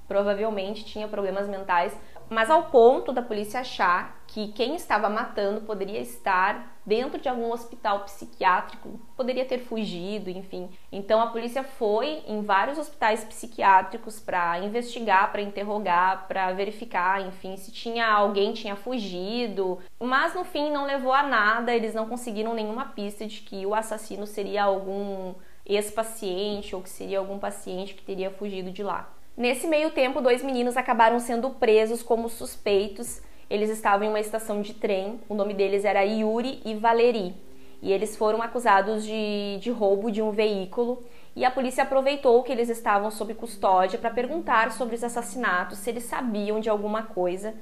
provavelmente 0.07 0.85
tinha 0.85 1.07
problemas 1.07 1.47
mentais, 1.47 1.95
mas 2.29 2.49
ao 2.49 2.63
ponto 2.63 3.11
da 3.11 3.21
polícia 3.21 3.59
achar 3.59 4.19
que 4.27 4.49
quem 4.49 4.75
estava 4.75 5.09
matando 5.09 5.61
poderia 5.61 5.99
estar 5.99 6.77
dentro 6.85 7.19
de 7.19 7.27
algum 7.27 7.51
hospital 7.51 8.01
psiquiátrico, 8.01 8.99
poderia 9.15 9.45
ter 9.45 9.59
fugido, 9.59 10.29
enfim. 10.29 10.69
Então 10.91 11.19
a 11.21 11.27
polícia 11.27 11.63
foi 11.63 12.23
em 12.27 12.41
vários 12.41 12.77
hospitais 12.77 13.23
psiquiátricos 13.23 14.19
para 14.19 14.59
investigar, 14.59 15.31
para 15.31 15.41
interrogar, 15.41 16.27
para 16.27 16.51
verificar, 16.53 17.21
enfim, 17.21 17.57
se 17.57 17.71
tinha 17.71 18.07
alguém 18.07 18.53
tinha 18.53 18.75
fugido, 18.75 19.79
mas 19.99 20.33
no 20.33 20.43
fim 20.43 20.71
não 20.71 20.85
levou 20.85 21.13
a 21.13 21.23
nada, 21.23 21.73
eles 21.73 21.93
não 21.93 22.07
conseguiram 22.07 22.53
nenhuma 22.53 22.85
pista 22.85 23.25
de 23.25 23.41
que 23.41 23.65
o 23.65 23.75
assassino 23.75 24.25
seria 24.25 24.63
algum 24.63 25.33
ex-paciente 25.65 26.75
ou 26.75 26.81
que 26.81 26.89
seria 26.89 27.19
algum 27.19 27.37
paciente 27.37 27.93
que 27.93 28.03
teria 28.03 28.31
fugido 28.31 28.71
de 28.71 28.81
lá. 28.81 29.11
Nesse 29.39 29.67
meio 29.67 29.89
tempo, 29.91 30.19
dois 30.19 30.43
meninos 30.43 30.75
acabaram 30.75 31.17
sendo 31.17 31.51
presos 31.51 32.03
como 32.03 32.27
suspeitos. 32.27 33.21
Eles 33.49 33.69
estavam 33.69 34.05
em 34.05 34.09
uma 34.09 34.19
estação 34.19 34.61
de 34.61 34.73
trem, 34.73 35.21
o 35.29 35.33
nome 35.33 35.53
deles 35.53 35.85
era 35.85 36.03
Yuri 36.03 36.61
e 36.65 36.75
Valeri, 36.75 37.33
e 37.81 37.89
eles 37.89 38.17
foram 38.17 38.41
acusados 38.41 39.05
de, 39.05 39.57
de 39.61 39.71
roubo 39.71 40.11
de 40.11 40.21
um 40.21 40.29
veículo. 40.29 41.01
E 41.37 41.45
a 41.45 41.51
polícia 41.51 41.83
aproveitou 41.83 42.43
que 42.43 42.51
eles 42.51 42.67
estavam 42.67 43.09
sob 43.09 43.33
custódia 43.33 43.97
para 43.97 44.09
perguntar 44.09 44.73
sobre 44.73 44.95
os 44.95 45.05
assassinatos, 45.05 45.77
se 45.77 45.89
eles 45.89 46.03
sabiam 46.03 46.59
de 46.59 46.69
alguma 46.69 47.03
coisa. 47.03 47.53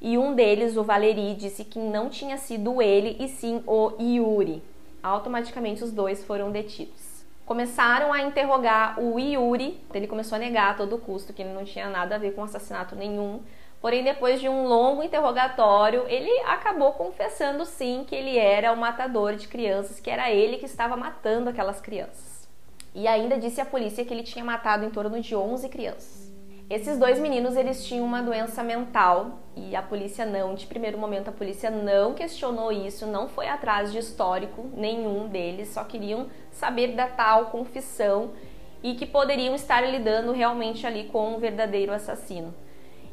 E 0.00 0.18
um 0.18 0.34
deles, 0.34 0.76
o 0.76 0.82
Valeri, 0.82 1.36
disse 1.36 1.62
que 1.62 1.78
não 1.78 2.10
tinha 2.10 2.38
sido 2.38 2.82
ele 2.82 3.16
e 3.20 3.28
sim 3.28 3.62
o 3.68 3.92
Yuri. 4.00 4.64
Automaticamente 5.00 5.84
os 5.84 5.92
dois 5.92 6.24
foram 6.24 6.50
detidos 6.50 7.09
começaram 7.50 8.12
a 8.12 8.22
interrogar 8.22 9.00
o 9.00 9.18
Yuri. 9.18 9.82
Ele 9.92 10.06
começou 10.06 10.36
a 10.36 10.38
negar 10.38 10.70
a 10.70 10.74
todo 10.74 10.96
custo 10.96 11.32
que 11.32 11.42
ele 11.42 11.52
não 11.52 11.64
tinha 11.64 11.88
nada 11.88 12.14
a 12.14 12.18
ver 12.18 12.32
com 12.32 12.44
assassinato 12.44 12.94
nenhum. 12.94 13.42
Porém, 13.80 14.04
depois 14.04 14.40
de 14.40 14.48
um 14.48 14.68
longo 14.68 15.02
interrogatório, 15.02 16.04
ele 16.06 16.30
acabou 16.46 16.92
confessando 16.92 17.66
sim 17.66 18.04
que 18.06 18.14
ele 18.14 18.38
era 18.38 18.72
o 18.72 18.76
matador 18.76 19.34
de 19.34 19.48
crianças, 19.48 19.98
que 19.98 20.08
era 20.08 20.30
ele 20.30 20.58
que 20.58 20.64
estava 20.64 20.96
matando 20.96 21.50
aquelas 21.50 21.80
crianças. 21.80 22.48
E 22.94 23.08
ainda 23.08 23.36
disse 23.36 23.60
à 23.60 23.64
polícia 23.64 24.04
que 24.04 24.14
ele 24.14 24.22
tinha 24.22 24.44
matado 24.44 24.84
em 24.84 24.90
torno 24.90 25.20
de 25.20 25.34
11 25.34 25.68
crianças. 25.70 26.29
Esses 26.70 26.96
dois 26.96 27.18
meninos, 27.18 27.56
eles 27.56 27.84
tinham 27.84 28.06
uma 28.06 28.22
doença 28.22 28.62
mental 28.62 29.40
e 29.56 29.74
a 29.74 29.82
polícia 29.82 30.24
não, 30.24 30.54
de 30.54 30.68
primeiro 30.68 30.96
momento 30.96 31.26
a 31.26 31.32
polícia 31.32 31.68
não 31.68 32.14
questionou 32.14 32.70
isso, 32.70 33.08
não 33.08 33.26
foi 33.26 33.48
atrás 33.48 33.90
de 33.90 33.98
histórico 33.98 34.70
nenhum 34.72 35.26
deles, 35.26 35.70
só 35.70 35.82
queriam 35.82 36.28
saber 36.52 36.94
da 36.94 37.08
tal 37.08 37.46
confissão 37.46 38.30
e 38.84 38.94
que 38.94 39.04
poderiam 39.04 39.52
estar 39.56 39.80
lidando 39.80 40.30
realmente 40.30 40.86
ali 40.86 41.08
com 41.08 41.34
um 41.34 41.40
verdadeiro 41.40 41.92
assassino. 41.92 42.54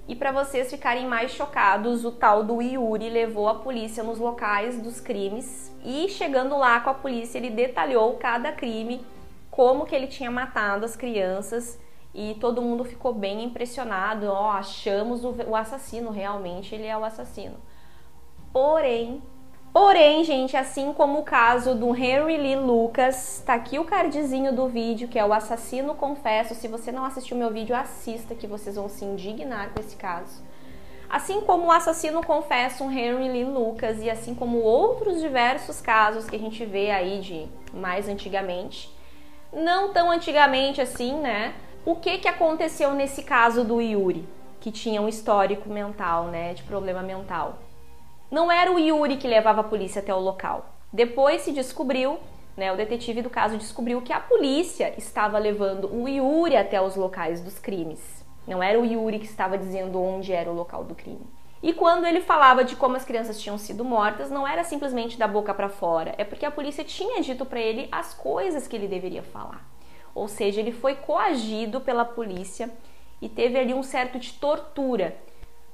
E 0.08 0.16
para 0.16 0.32
vocês 0.32 0.70
ficarem 0.70 1.08
mais 1.08 1.32
chocados, 1.32 2.06
o 2.06 2.12
tal 2.12 2.44
do 2.44 2.62
Yuri 2.62 3.10
levou 3.10 3.50
a 3.50 3.56
polícia 3.56 4.04
nos 4.04 4.20
locais 4.20 4.80
dos 4.80 5.02
crimes 5.02 5.76
e 5.84 6.08
chegando 6.10 6.56
lá 6.60 6.80
com 6.80 6.92
a 6.92 6.94
polícia, 6.94 7.40
ele 7.40 7.50
detalhou 7.50 8.18
cada 8.18 8.52
crime, 8.52 9.04
como 9.50 9.88
que 9.88 9.96
ele 9.96 10.06
tinha 10.06 10.30
matado 10.30 10.86
as 10.86 10.96
crianças 10.96 11.80
e 12.14 12.36
todo 12.40 12.62
mundo 12.62 12.84
ficou 12.84 13.14
bem 13.14 13.44
impressionado. 13.44 14.28
Ó, 14.28 14.52
achamos 14.52 15.24
o, 15.24 15.36
o 15.48 15.56
assassino, 15.56 16.10
realmente 16.10 16.74
ele 16.74 16.86
é 16.86 16.98
o 16.98 17.04
assassino. 17.04 17.58
Porém, 18.52 19.22
Porém, 19.80 20.24
gente, 20.24 20.58
assim 20.58 20.92
como 20.92 21.20
o 21.20 21.24
caso 21.24 21.76
do 21.76 21.96
Henry 21.96 22.36
Lee 22.36 22.56
Lucas, 22.56 23.44
tá 23.46 23.54
aqui 23.54 23.78
o 23.78 23.86
cardzinho 23.86 24.52
do 24.52 24.68
vídeo, 24.68 25.08
que 25.08 25.20
é 25.20 25.24
o 25.24 25.32
assassino 25.32 25.94
confesso. 25.94 26.56
Se 26.56 26.68
você 26.68 26.92
não 26.92 27.06
assistiu 27.06 27.38
meu 27.38 27.52
vídeo, 27.52 27.76
assista 27.76 28.34
que 28.34 28.48
vocês 28.48 28.76
vão 28.76 28.90
se 28.90 29.06
indignar 29.06 29.70
com 29.70 29.80
esse 29.80 29.96
caso. 29.96 30.42
Assim 31.08 31.42
como 31.42 31.68
o 31.68 31.72
assassino 31.72 32.26
confesso, 32.26 32.84
um 32.84 32.92
Henry 32.92 33.30
Lee 33.30 33.46
Lucas, 33.46 34.02
e 34.02 34.10
assim 34.10 34.34
como 34.34 34.58
outros 34.58 35.22
diversos 35.22 35.80
casos 35.80 36.26
que 36.26 36.36
a 36.36 36.40
gente 36.40 36.66
vê 36.66 36.90
aí 36.90 37.22
de 37.22 37.48
mais 37.72 38.10
antigamente, 38.10 38.92
não 39.54 39.94
tão 39.94 40.10
antigamente 40.10 40.82
assim, 40.82 41.14
né? 41.14 41.54
O 41.88 41.96
que, 41.96 42.18
que 42.18 42.28
aconteceu 42.28 42.94
nesse 42.94 43.24
caso 43.24 43.64
do 43.64 43.80
Yuri, 43.80 44.28
que 44.60 44.74
tinha 44.74 45.02
um 45.02 45.08
histórico 45.08 45.70
mental, 45.70 46.26
né, 46.26 46.54
de 46.54 46.62
problema 46.64 47.02
mental? 47.02 47.60
Não 48.30 48.52
era 48.52 48.70
o 48.70 48.78
Yuri 48.78 49.16
que 49.16 49.26
levava 49.26 49.62
a 49.62 49.64
polícia 49.64 50.02
até 50.02 50.14
o 50.14 50.20
local. 50.20 50.66
Depois 50.92 51.44
se 51.44 51.54
descobriu, 51.54 52.20
né, 52.58 52.74
o 52.74 52.76
detetive 52.76 53.22
do 53.22 53.30
caso 53.30 53.56
descobriu 53.56 54.02
que 54.02 54.12
a 54.12 54.20
polícia 54.20 54.94
estava 54.98 55.40
levando 55.40 55.90
o 55.90 56.10
Yuri 56.10 56.58
até 56.58 56.82
os 56.82 56.98
locais 56.98 57.40
dos 57.40 57.58
crimes. 57.58 58.02
Não 58.46 58.62
era 58.62 58.78
o 58.78 58.84
Yuri 58.84 59.18
que 59.18 59.26
estava 59.26 59.58
dizendo 59.58 59.98
onde 60.04 60.34
era 60.34 60.52
o 60.52 60.56
local 60.56 60.84
do 60.84 60.94
crime. 60.94 61.26
E 61.64 61.72
quando 61.72 62.06
ele 62.06 62.20
falava 62.20 62.66
de 62.66 62.76
como 62.76 62.98
as 62.98 63.06
crianças 63.06 63.40
tinham 63.40 63.58
sido 63.58 63.86
mortas, 63.86 64.30
não 64.30 64.46
era 64.46 64.66
simplesmente 64.66 65.18
da 65.18 65.26
boca 65.26 65.54
para 65.54 65.70
fora, 65.70 66.14
é 66.18 66.26
porque 66.26 66.46
a 66.46 66.52
polícia 66.52 66.84
tinha 66.84 67.22
dito 67.22 67.46
para 67.46 67.62
ele 67.62 67.88
as 67.90 68.14
coisas 68.14 68.68
que 68.68 68.76
ele 68.76 68.90
deveria 68.90 69.24
falar 69.24 69.77
ou 70.18 70.28
seja, 70.28 70.60
ele 70.60 70.72
foi 70.72 70.96
coagido 70.96 71.80
pela 71.80 72.04
polícia 72.04 72.70
e 73.22 73.30
teve 73.30 73.58
ali 73.58 73.74
um 73.74 73.84
certo 73.84 74.18
de 74.18 74.34
tortura. 74.34 75.16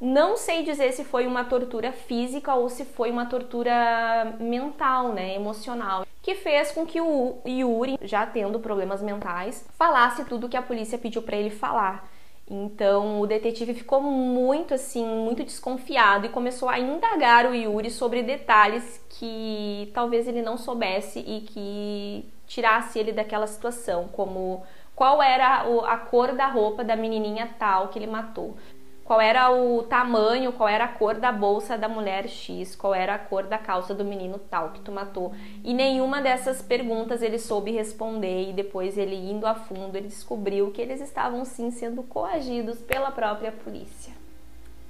Não 0.01 0.35
sei 0.35 0.63
dizer 0.63 0.91
se 0.91 1.05
foi 1.05 1.25
uma 1.25 1.45
tortura 1.45 1.93
física 1.93 2.53
ou 2.53 2.67
se 2.69 2.83
foi 2.83 3.09
uma 3.09 3.25
tortura 3.25 4.35
mental, 4.39 5.13
né, 5.13 5.33
emocional, 5.33 6.05
que 6.21 6.35
fez 6.35 6.71
com 6.71 6.85
que 6.85 6.99
o 6.99 7.37
Yuri, 7.47 7.97
já 8.01 8.25
tendo 8.25 8.59
problemas 8.59 9.01
mentais, 9.01 9.65
falasse 9.77 10.25
tudo 10.25 10.49
que 10.49 10.57
a 10.57 10.61
polícia 10.61 10.97
pediu 10.97 11.21
para 11.21 11.37
ele 11.37 11.49
falar. 11.49 12.09
Então 12.45 13.21
o 13.21 13.25
detetive 13.25 13.73
ficou 13.73 14.01
muito 14.01 14.73
assim, 14.73 15.05
muito 15.05 15.41
desconfiado 15.45 16.25
e 16.25 16.29
começou 16.29 16.67
a 16.67 16.77
indagar 16.77 17.45
o 17.45 17.55
Yuri 17.55 17.89
sobre 17.89 18.21
detalhes 18.21 19.01
que 19.09 19.89
talvez 19.93 20.27
ele 20.27 20.41
não 20.41 20.57
soubesse 20.57 21.19
e 21.19 21.41
que 21.41 22.25
tirasse 22.53 22.99
ele 22.99 23.11
daquela 23.11 23.47
situação, 23.47 24.07
como 24.11 24.63
qual 24.95 25.23
era 25.23 25.63
a 25.87 25.97
cor 25.97 26.33
da 26.33 26.45
roupa 26.45 26.83
da 26.83 26.95
menininha 26.95 27.49
tal 27.57 27.87
que 27.87 27.97
ele 27.97 28.05
matou, 28.05 28.55
qual 29.03 29.19
era 29.19 29.51
o 29.51 29.81
tamanho, 29.83 30.53
qual 30.53 30.69
era 30.69 30.85
a 30.85 30.87
cor 30.87 31.15
da 31.15 31.31
bolsa 31.31 31.77
da 31.77 31.89
mulher 31.89 32.27
X, 32.29 32.75
qual 32.75 32.93
era 32.93 33.15
a 33.15 33.19
cor 33.19 33.43
da 33.43 33.57
calça 33.57 33.93
do 33.93 34.05
menino 34.05 34.37
tal 34.37 34.69
que 34.69 34.81
tu 34.81 34.91
matou. 34.91 35.33
E 35.63 35.73
nenhuma 35.73 36.21
dessas 36.21 36.61
perguntas 36.61 37.21
ele 37.21 37.39
soube 37.39 37.71
responder 37.71 38.49
e 38.49 38.53
depois 38.53 38.97
ele 38.97 39.15
indo 39.15 39.47
a 39.47 39.55
fundo, 39.55 39.97
ele 39.97 40.07
descobriu 40.07 40.71
que 40.71 40.81
eles 40.81 41.01
estavam 41.01 41.43
sim 41.43 41.71
sendo 41.71 42.03
coagidos 42.03 42.79
pela 42.79 43.11
própria 43.11 43.51
polícia. 43.51 44.13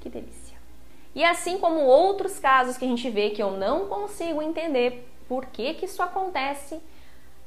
Que 0.02 0.10
delícia. 0.10 0.58
E 1.16 1.24
assim 1.24 1.58
como 1.58 1.80
outros 1.80 2.38
casos 2.40 2.78
que 2.78 2.86
a 2.86 2.88
gente 2.88 3.10
vê 3.10 3.30
que 3.30 3.42
eu 3.42 3.52
não 3.52 3.88
consigo 3.88 4.42
entender 4.42 5.08
por 5.28 5.46
que 5.46 5.76
que 5.76 5.86
isso 5.86 6.04
acontece, 6.04 6.80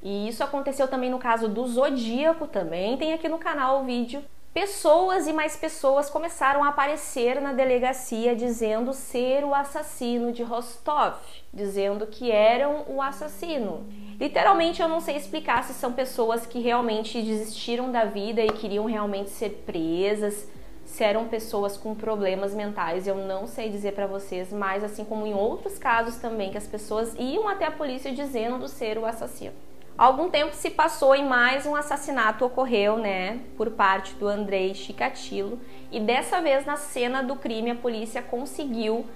e 0.03 0.29
isso 0.29 0.45
aconteceu 0.45 0.89
também 0.89 1.11
no 1.11 1.19
caso 1.19 1.49
do 1.49 1.67
Zodíaco, 1.67 2.47
também 2.47 2.97
tem 2.97 3.13
aqui 3.13 3.29
no 3.29 3.39
canal 3.39 3.81
o 3.81 3.85
vídeo. 3.85 4.23
Pessoas 4.53 5.27
e 5.27 5.35
mais 5.35 5.55
pessoas 5.55 6.09
começaram 6.09 6.65
a 6.65 6.69
aparecer 6.69 7.43
na 7.43 7.53
delegacia 7.53 8.35
dizendo 8.35 8.95
ser 8.95 9.45
o 9.45 9.55
assassino 9.55 10.33
de 10.33 10.43
Rostov, 10.43 11.17
dizendo 11.53 12.07
que 12.07 12.31
eram 12.31 12.87
o 12.89 13.03
assassino. 13.03 13.87
Literalmente 14.19 14.81
eu 14.81 14.89
não 14.89 14.99
sei 14.99 15.17
explicar 15.17 15.63
se 15.65 15.75
são 15.75 15.93
pessoas 15.93 16.47
que 16.47 16.59
realmente 16.59 17.21
desistiram 17.21 17.93
da 17.93 18.07
vida 18.07 18.41
e 18.41 18.51
queriam 18.51 18.87
realmente 18.87 19.29
ser 19.29 19.63
presas, 19.67 20.49
se 20.87 21.05
eram 21.05 21.29
pessoas 21.29 21.77
com 21.77 21.95
problemas 21.95 22.55
mentais, 22.55 23.07
eu 23.07 23.17
não 23.17 23.47
sei 23.47 23.69
dizer 23.69 23.93
para 23.93 24.07
vocês, 24.07 24.51
mas 24.53 24.83
assim 24.83 25.05
como 25.05 25.27
em 25.27 25.35
outros 25.35 25.77
casos 25.77 26.17
também 26.17 26.51
que 26.51 26.57
as 26.57 26.67
pessoas 26.67 27.15
iam 27.19 27.47
até 27.47 27.67
a 27.67 27.71
polícia 27.71 28.11
dizendo 28.11 28.67
ser 28.69 28.97
o 28.97 29.05
assassino. 29.05 29.53
Algum 29.99 30.29
tempo 30.29 30.55
se 30.55 30.69
passou 30.69 31.17
e 31.17 31.23
mais 31.23 31.65
um 31.65 31.75
assassinato 31.75 32.45
ocorreu, 32.45 32.99
né, 32.99 33.41
por 33.57 33.71
parte 33.71 34.13
do 34.17 34.29
Andrei 34.29 34.75
Chikatilo, 34.75 35.59
e 35.91 35.99
dessa 35.99 36.39
vez 36.43 36.67
na 36.67 36.77
cena 36.77 37.23
do 37.23 37.35
crime 37.35 37.71
a 37.71 37.75
polícia 37.75 38.21
conseguiu 38.21 39.07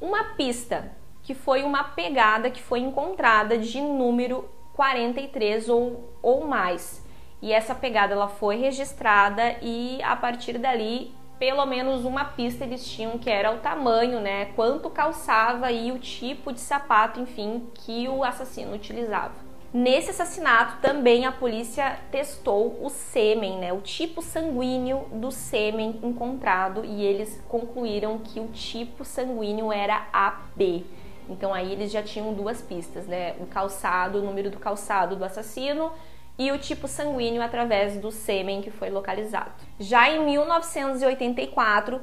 uma 0.00 0.22
pista, 0.36 0.92
que 1.24 1.34
foi 1.34 1.64
uma 1.64 1.82
pegada 1.82 2.50
que 2.50 2.62
foi 2.62 2.78
encontrada 2.78 3.58
de 3.58 3.80
número 3.80 4.48
43 4.74 5.68
ou, 5.68 6.14
ou 6.22 6.46
mais. 6.46 7.04
E 7.42 7.52
essa 7.52 7.74
pegada 7.74 8.12
ela 8.12 8.28
foi 8.28 8.58
registrada 8.58 9.56
e 9.60 10.00
a 10.04 10.14
partir 10.14 10.56
dali 10.56 11.12
pelo 11.36 11.66
menos 11.66 12.04
uma 12.04 12.24
pista 12.24 12.62
eles 12.62 12.86
tinham 12.86 13.18
que 13.18 13.28
era 13.28 13.52
o 13.52 13.58
tamanho, 13.58 14.20
né, 14.20 14.44
quanto 14.54 14.88
calçava 14.88 15.72
e 15.72 15.90
o 15.90 15.98
tipo 15.98 16.52
de 16.52 16.60
sapato, 16.60 17.18
enfim, 17.18 17.68
que 17.74 18.08
o 18.08 18.22
assassino 18.22 18.76
utilizava. 18.76 19.47
Nesse 19.72 20.10
assassinato 20.10 20.80
também 20.80 21.26
a 21.26 21.32
polícia 21.32 21.98
testou 22.10 22.82
o 22.82 22.88
sêmen, 22.88 23.58
né, 23.58 23.70
o 23.70 23.82
tipo 23.82 24.22
sanguíneo 24.22 25.04
do 25.12 25.30
sêmen 25.30 26.00
encontrado 26.02 26.86
e 26.86 27.04
eles 27.04 27.42
concluíram 27.48 28.18
que 28.18 28.40
o 28.40 28.48
tipo 28.48 29.04
sanguíneo 29.04 29.70
era 29.70 30.06
AB. 30.10 30.86
Então 31.28 31.52
aí 31.52 31.70
eles 31.70 31.92
já 31.92 32.02
tinham 32.02 32.32
duas 32.32 32.62
pistas, 32.62 33.06
né, 33.06 33.34
o 33.40 33.46
calçado, 33.46 34.20
o 34.20 34.22
número 34.22 34.50
do 34.50 34.58
calçado 34.58 35.16
do 35.16 35.24
assassino 35.24 35.92
e 36.38 36.50
o 36.50 36.58
tipo 36.58 36.88
sanguíneo 36.88 37.42
através 37.42 37.98
do 37.98 38.10
sêmen 38.10 38.62
que 38.62 38.70
foi 38.70 38.88
localizado. 38.88 39.52
Já 39.78 40.08
em 40.08 40.24
1984, 40.24 42.00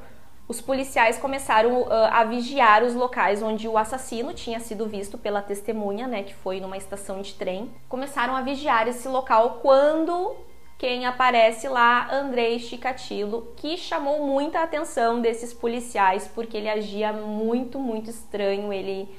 os 0.48 0.62
policiais 0.62 1.18
começaram 1.18 1.82
uh, 1.82 1.88
a 2.12 2.24
vigiar 2.24 2.84
os 2.84 2.94
locais 2.94 3.42
onde 3.42 3.68
o 3.68 3.78
assassino 3.78 4.34
tinha 4.34 4.60
sido 4.60 4.86
visto 4.88 5.18
pela 5.18 5.42
testemunha, 5.42 6.08
né, 6.08 6.24
que 6.24 6.36
foi 6.36 6.60
numa 6.60 6.78
estação 6.78 7.22
de 7.22 7.34
trem. 7.34 7.72
Começaram 7.90 8.36
a 8.36 8.42
vigiar 8.42 8.88
esse 8.88 9.08
local 9.08 9.60
quando 9.62 10.36
quem 10.78 11.06
aparece 11.06 11.68
lá, 11.68 12.14
Andrei 12.14 12.60
Chikatilo, 12.60 13.54
que 13.56 13.78
chamou 13.78 14.26
muita 14.26 14.62
atenção 14.62 15.22
desses 15.22 15.54
policiais 15.54 16.30
porque 16.36 16.58
ele 16.58 16.70
agia 16.70 17.14
muito, 17.14 17.80
muito 17.80 18.10
estranho. 18.10 18.72
Ele 18.74 19.10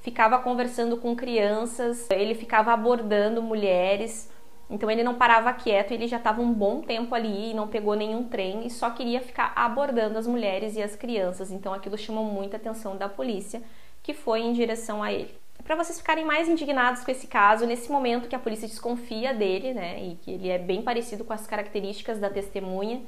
ficava 0.00 0.38
conversando 0.38 0.98
com 0.98 1.16
crianças, 1.16 2.08
ele 2.10 2.34
ficava 2.34 2.72
abordando 2.72 3.42
mulheres. 3.42 4.30
Então 4.68 4.90
ele 4.90 5.04
não 5.04 5.14
parava 5.14 5.52
quieto, 5.52 5.92
ele 5.92 6.08
já 6.08 6.16
estava 6.16 6.42
um 6.42 6.52
bom 6.52 6.80
tempo 6.80 7.14
ali 7.14 7.50
e 7.50 7.54
não 7.54 7.68
pegou 7.68 7.94
nenhum 7.94 8.24
trem 8.24 8.66
e 8.66 8.70
só 8.70 8.90
queria 8.90 9.20
ficar 9.20 9.52
abordando 9.54 10.18
as 10.18 10.26
mulheres 10.26 10.76
e 10.76 10.82
as 10.82 10.96
crianças. 10.96 11.52
Então 11.52 11.72
aquilo 11.72 11.96
chamou 11.96 12.24
muita 12.24 12.56
atenção 12.56 12.96
da 12.96 13.08
polícia, 13.08 13.62
que 14.02 14.12
foi 14.12 14.40
em 14.40 14.52
direção 14.52 15.02
a 15.02 15.12
ele. 15.12 15.34
Para 15.64 15.74
vocês 15.74 15.98
ficarem 15.98 16.24
mais 16.24 16.48
indignados 16.48 17.02
com 17.02 17.10
esse 17.10 17.26
caso, 17.26 17.66
nesse 17.66 17.90
momento 17.90 18.28
que 18.28 18.36
a 18.36 18.38
polícia 18.38 18.68
desconfia 18.68 19.34
dele, 19.34 19.74
né, 19.74 20.00
e 20.00 20.14
que 20.16 20.30
ele 20.30 20.48
é 20.48 20.58
bem 20.58 20.80
parecido 20.80 21.24
com 21.24 21.32
as 21.32 21.44
características 21.44 22.20
da 22.20 22.30
testemunha, 22.30 23.02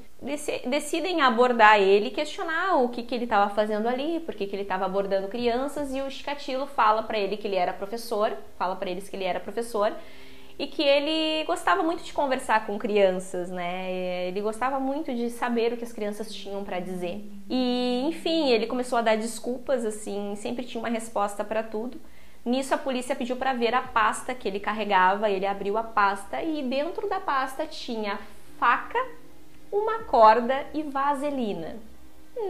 decidem 0.67 1.21
abordar 1.21 1.81
ele, 1.81 2.11
questionar 2.11 2.83
o 2.83 2.89
que, 2.89 3.05
que 3.05 3.15
ele 3.15 3.25
estava 3.25 3.55
fazendo 3.55 3.87
ali, 3.87 4.19
por 4.21 4.35
que, 4.35 4.47
que 4.47 4.57
ele 4.57 4.63
estava 4.63 4.87
abordando 4.87 5.29
crianças, 5.29 5.95
e 5.95 6.01
o 6.01 6.11
Chikatilo 6.11 6.67
fala 6.67 7.03
para 7.05 7.19
ele 7.19 7.37
que 7.37 7.47
ele 7.47 7.55
era 7.55 7.73
professor, 7.73 8.37
fala 8.59 8.75
para 8.75 8.91
eles 8.91 9.09
que 9.09 9.15
ele 9.15 9.25
era 9.25 9.39
professor, 9.39 9.93
e 10.59 10.67
que 10.67 10.83
ele 10.83 11.45
gostava 11.45 11.83
muito 11.83 12.03
de 12.03 12.13
conversar 12.13 12.67
com 12.67 12.79
crianças, 12.79 13.49
né? 13.49 13.93
Ele 14.27 14.41
gostava 14.41 14.81
muito 14.81 15.15
de 15.15 15.31
saber 15.31 15.73
o 15.73 15.77
que 15.77 15.85
as 15.85 15.93
crianças 15.93 16.35
tinham 16.35 16.65
para 16.65 16.81
dizer. 16.81 17.25
E, 17.49 18.03
enfim, 18.09 18.51
ele 18.51 18.67
começou 18.67 18.99
a 18.99 19.03
dar 19.03 19.17
desculpas, 19.17 19.85
assim, 19.85 20.35
sempre 20.37 20.65
tinha 20.65 20.83
uma 20.83 20.89
resposta 20.89 21.45
para 21.45 21.63
tudo. 21.63 22.01
Nisso 22.45 22.75
a 22.75 22.79
polícia 22.79 23.15
pediu 23.15 23.37
para 23.37 23.53
ver 23.53 23.75
a 23.75 23.83
pasta 23.83 24.35
que 24.35 24.49
ele 24.49 24.59
carregava, 24.59 25.31
ele 25.31 25.47
abriu 25.47 25.77
a 25.79 25.83
pasta 25.83 26.43
e 26.43 26.63
dentro 26.63 27.09
da 27.09 27.21
pasta 27.21 27.67
tinha 27.67 28.19
faca, 28.59 28.99
uma 29.71 30.01
corda 30.05 30.67
e 30.75 30.83
vaselina. 30.83 31.77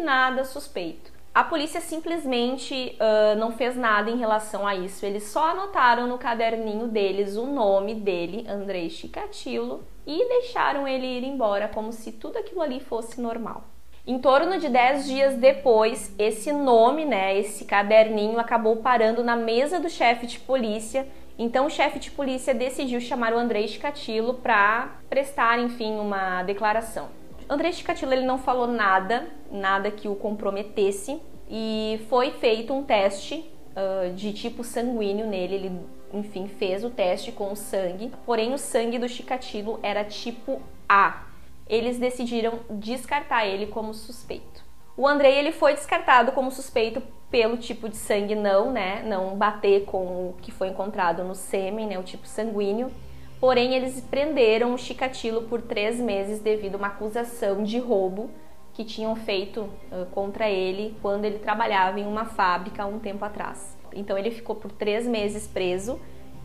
Nada 0.03 0.45
suspeito. 0.45 1.18
A 1.39 1.45
polícia 1.45 1.81
simplesmente 1.81 2.99
uh, 2.99 3.39
não 3.39 3.53
fez 3.53 3.77
nada 3.77 4.11
em 4.11 4.17
relação 4.17 4.67
a 4.67 4.75
isso. 4.75 5.07
Eles 5.07 5.23
só 5.23 5.51
anotaram 5.51 6.05
no 6.05 6.19
caderninho 6.19 6.89
deles 6.89 7.37
o 7.37 7.47
nome 7.47 7.95
dele, 7.95 8.45
Andrei 8.49 8.91
Chikatilo, 8.91 9.85
e 10.05 10.29
deixaram 10.29 10.89
ele 10.89 11.07
ir 11.07 11.23
embora 11.23 11.69
como 11.69 11.93
se 11.93 12.11
tudo 12.11 12.39
aquilo 12.39 12.61
ali 12.61 12.81
fosse 12.81 13.21
normal. 13.21 13.63
Em 14.05 14.19
torno 14.19 14.59
de 14.59 14.69
10 14.69 15.07
dias 15.07 15.35
depois, 15.37 16.13
esse 16.19 16.51
nome, 16.53 17.05
né, 17.05 17.39
esse 17.39 17.65
caderninho 17.65 18.41
acabou 18.41 18.79
parando 18.79 19.23
na 19.23 19.37
mesa 19.37 19.79
do 19.79 19.89
chefe 19.89 20.27
de 20.27 20.41
polícia. 20.41 21.07
Então 21.39 21.67
o 21.67 21.71
chefe 21.71 22.01
de 22.01 22.11
polícia 22.11 22.53
decidiu 22.53 23.01
chamar 23.01 23.33
o 23.33 23.39
Andrei 23.39 23.69
Chikatilo 23.69 24.35
para 24.35 24.89
prestar, 25.09 25.61
enfim, 25.61 26.01
uma 26.01 26.43
declaração. 26.43 27.17
André 27.49 27.73
Chikatilo 27.73 28.13
ele 28.13 28.27
não 28.27 28.39
falou 28.39 28.67
nada, 28.67 29.27
nada 29.51 29.91
que 29.91 30.07
o 30.07 30.15
comprometesse 30.15 31.21
e 31.49 32.01
foi 32.09 32.33
feito 32.33 32.75
um 32.75 32.83
teste 32.83 33.51
uh, 33.75 34.13
de 34.13 34.33
tipo 34.33 34.63
sanguíneo 34.63 35.27
nele. 35.27 35.55
Ele, 35.55 35.81
enfim, 36.13 36.47
fez 36.47 36.85
o 36.85 36.91
teste 36.91 37.33
com 37.33 37.51
o 37.51 37.57
sangue, 37.57 38.13
porém 38.27 38.53
o 38.53 38.59
sangue 38.59 38.99
do 38.99 39.09
Chikatilo 39.09 39.81
era 39.83 40.05
tipo 40.05 40.61
A. 40.89 41.25
Eles 41.67 41.99
decidiram 41.99 42.61
descartar 42.71 43.47
ele 43.47 43.67
como 43.67 43.95
suspeito. 43.95 44.63
O 44.97 45.07
Andrei 45.07 45.35
ele 45.39 45.53
foi 45.53 45.75
descartado 45.75 46.33
como 46.33 46.51
suspeito 46.51 47.03
pelo 47.31 47.57
tipo 47.57 47.89
de 47.89 47.97
sangue 47.97 48.35
não, 48.35 48.73
né? 48.73 49.03
Não 49.07 49.37
bater 49.37 49.85
com 49.85 49.99
o 50.31 50.37
que 50.41 50.51
foi 50.51 50.69
encontrado 50.69 51.23
no 51.25 51.35
sêmen, 51.35 51.87
né? 51.87 51.99
O 51.99 52.03
tipo 52.03 52.27
sanguíneo. 52.27 52.91
Porém, 53.41 53.75
eles 53.75 54.01
prenderam 54.01 54.75
o 54.75 54.79
Chikatilo 54.79 55.43
por 55.43 55.63
três 55.63 56.01
meses 56.01 56.41
devido 56.41 56.75
a 56.75 56.79
uma 56.79 56.87
acusação 56.89 57.63
de 57.63 57.79
roubo 57.79 58.31
que 58.75 58.85
tinham 58.85 59.15
feito 59.15 59.61
uh, 59.61 60.07
contra 60.13 60.51
ele 60.51 60.97
quando 61.01 61.25
ele 61.25 61.39
trabalhava 61.39 62.01
em 62.01 62.07
uma 62.07 62.25
fábrica 62.25 62.83
há 62.83 62.87
um 62.87 62.99
tempo 62.99 63.25
atrás. 63.25 63.77
Então, 63.95 64.19
ele 64.19 64.31
ficou 64.31 64.57
por 64.57 64.73
três 64.73 65.07
meses 65.07 65.47
preso 65.47 66.01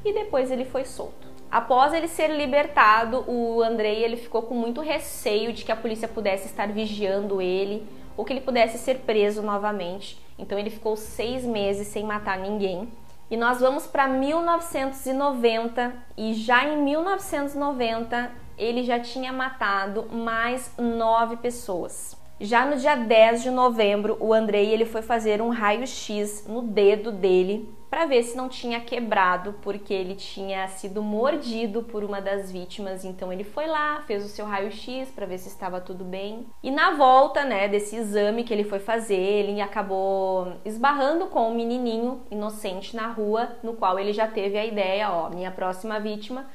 e 0.05 0.13
depois 0.13 0.51
ele 0.51 0.65
foi 0.65 0.85
solto. 0.85 1.33
Após 1.49 1.93
ele 1.93 2.07
ser 2.07 2.29
libertado, 2.35 3.23
o 3.27 3.61
Andrei 3.61 4.03
ele 4.03 4.17
ficou 4.17 4.41
com 4.41 4.55
muito 4.55 4.81
receio 4.81 5.53
de 5.53 5.63
que 5.63 5.71
a 5.71 5.75
polícia 5.75 6.07
pudesse 6.07 6.47
estar 6.47 6.67
vigiando 6.67 7.39
ele 7.39 7.87
ou 8.17 8.25
que 8.25 8.33
ele 8.33 8.41
pudesse 8.41 8.77
ser 8.79 8.99
preso 9.01 9.41
novamente. 9.43 10.19
Então 10.37 10.57
ele 10.57 10.71
ficou 10.71 10.95
seis 10.95 11.45
meses 11.45 11.87
sem 11.87 12.03
matar 12.03 12.39
ninguém. 12.39 12.87
E 13.33 13.35
nós 13.35 13.59
vamos 13.59 13.87
para 13.87 14.07
1990 14.07 15.91
e 16.15 16.35
já 16.35 16.65
em 16.65 16.77
1990 16.83 18.29
ele 18.55 18.83
já 18.83 18.99
tinha 18.99 19.33
matado 19.33 20.05
mais 20.11 20.71
nove 20.77 21.37
pessoas. 21.37 22.15
Já 22.39 22.63
no 22.63 22.75
dia 22.77 22.93
10 22.93 23.41
de 23.41 23.49
novembro, 23.49 24.17
o 24.19 24.31
Andrei 24.35 24.69
ele 24.69 24.85
foi 24.85 25.01
fazer 25.01 25.41
um 25.41 25.49
raio-x 25.49 26.45
no 26.47 26.61
dedo 26.61 27.11
dele 27.11 27.67
para 27.93 28.07
ver 28.07 28.23
se 28.23 28.35
não 28.35 28.49
tinha 28.49 28.79
quebrado, 28.79 29.53
porque 29.61 29.93
ele 29.93 30.15
tinha 30.15 30.67
sido 30.67 31.03
mordido 31.03 31.83
por 31.83 32.03
uma 32.03 32.19
das 32.19 32.51
vítimas. 32.51 33.05
Então 33.05 33.31
ele 33.31 33.43
foi 33.43 33.67
lá, 33.67 34.01
fez 34.07 34.25
o 34.25 34.29
seu 34.29 34.47
raio-x 34.47 35.11
para 35.11 35.27
ver 35.27 35.37
se 35.37 35.47
estava 35.47 35.79
tudo 35.79 36.03
bem. 36.03 36.47
E 36.63 36.71
na 36.71 36.95
volta, 36.95 37.45
né, 37.45 37.67
desse 37.67 37.95
exame 37.95 38.43
que 38.43 38.51
ele 38.51 38.63
foi 38.63 38.79
fazer, 38.79 39.13
ele 39.15 39.61
acabou 39.61 40.53
esbarrando 40.65 41.27
com 41.27 41.51
um 41.51 41.53
menininho 41.53 42.23
inocente 42.31 42.95
na 42.95 43.09
rua, 43.09 43.57
no 43.61 43.73
qual 43.73 43.99
ele 43.99 44.11
já 44.11 44.27
teve 44.27 44.57
a 44.57 44.65
ideia, 44.65 45.11
ó, 45.11 45.29
minha 45.29 45.51
próxima 45.51 45.99
vítima. 45.99 46.47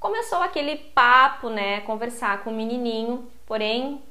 Começou 0.00 0.40
aquele 0.40 0.74
papo, 0.74 1.48
né, 1.48 1.82
conversar 1.82 2.42
com 2.42 2.50
o 2.50 2.54
menininho, 2.54 3.28
porém 3.46 4.02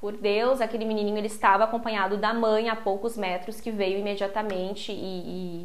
por 0.00 0.12
Deus, 0.12 0.60
aquele 0.60 0.84
menininho 0.84 1.18
ele 1.18 1.26
estava 1.26 1.64
acompanhado 1.64 2.16
da 2.16 2.32
mãe 2.32 2.68
a 2.68 2.76
poucos 2.76 3.16
metros 3.16 3.60
que 3.60 3.72
veio 3.72 3.98
imediatamente 3.98 4.92
e, 4.92 4.94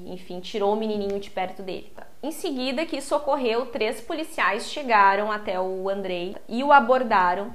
e, 0.07 0.11
enfim, 0.11 0.39
tirou 0.39 0.73
o 0.73 0.75
menininho 0.75 1.19
de 1.19 1.29
perto 1.29 1.61
dele. 1.61 1.93
Em 2.21 2.31
seguida 2.31 2.85
que 2.85 2.97
isso 2.97 3.15
ocorreu, 3.15 3.67
três 3.67 4.01
policiais 4.01 4.71
chegaram 4.71 5.31
até 5.31 5.59
o 5.59 5.87
Andrei 5.87 6.35
e 6.49 6.63
o 6.63 6.71
abordaram, 6.71 7.53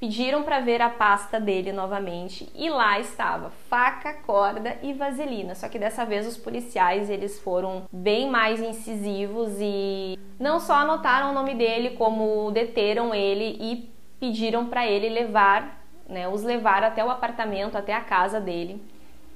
pediram 0.00 0.42
para 0.42 0.58
ver 0.58 0.82
a 0.82 0.90
pasta 0.90 1.38
dele 1.38 1.72
novamente 1.72 2.48
e 2.56 2.68
lá 2.68 2.98
estava 2.98 3.50
faca, 3.70 4.14
corda 4.26 4.76
e 4.82 4.92
vaselina. 4.92 5.54
Só 5.54 5.68
que 5.68 5.78
dessa 5.78 6.04
vez 6.04 6.26
os 6.26 6.36
policiais 6.36 7.08
eles 7.08 7.38
foram 7.38 7.84
bem 7.92 8.28
mais 8.28 8.60
incisivos 8.60 9.52
e 9.60 10.18
não 10.40 10.58
só 10.58 10.74
anotaram 10.74 11.30
o 11.30 11.34
nome 11.34 11.54
dele, 11.54 11.90
como 11.90 12.50
deteram 12.50 13.14
ele 13.14 13.56
e 13.60 13.90
pediram 14.18 14.66
para 14.66 14.86
ele 14.86 15.08
levar 15.08 15.75
né, 16.08 16.28
os 16.28 16.42
levar 16.42 16.82
até 16.82 17.04
o 17.04 17.10
apartamento, 17.10 17.76
até 17.76 17.94
a 17.94 18.00
casa 18.00 18.40
dele. 18.40 18.82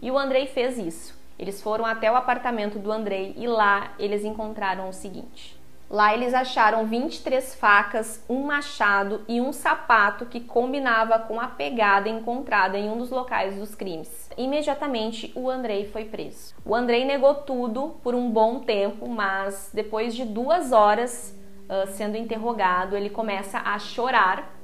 E 0.00 0.10
o 0.10 0.18
Andrei 0.18 0.46
fez 0.46 0.78
isso. 0.78 1.18
Eles 1.38 1.62
foram 1.62 1.86
até 1.86 2.10
o 2.10 2.16
apartamento 2.16 2.78
do 2.78 2.92
Andrei 2.92 3.34
e 3.36 3.46
lá 3.46 3.92
eles 3.98 4.24
encontraram 4.24 4.88
o 4.88 4.92
seguinte. 4.92 5.58
Lá 5.90 6.14
eles 6.14 6.32
acharam 6.34 6.86
23 6.86 7.54
facas, 7.56 8.24
um 8.28 8.44
machado 8.44 9.22
e 9.26 9.40
um 9.40 9.52
sapato 9.52 10.24
que 10.24 10.38
combinava 10.38 11.18
com 11.18 11.40
a 11.40 11.48
pegada 11.48 12.08
encontrada 12.08 12.78
em 12.78 12.88
um 12.88 12.96
dos 12.96 13.10
locais 13.10 13.56
dos 13.56 13.74
crimes. 13.74 14.30
Imediatamente 14.36 15.32
o 15.34 15.50
Andrei 15.50 15.86
foi 15.86 16.04
preso. 16.04 16.54
O 16.64 16.76
Andrei 16.76 17.04
negou 17.04 17.34
tudo 17.34 17.96
por 18.04 18.14
um 18.14 18.30
bom 18.30 18.60
tempo, 18.60 19.08
mas 19.08 19.70
depois 19.74 20.14
de 20.14 20.24
duas 20.24 20.70
horas 20.70 21.36
uh, 21.64 21.88
sendo 21.88 22.16
interrogado, 22.16 22.96
ele 22.96 23.10
começa 23.10 23.58
a 23.58 23.76
chorar 23.80 24.59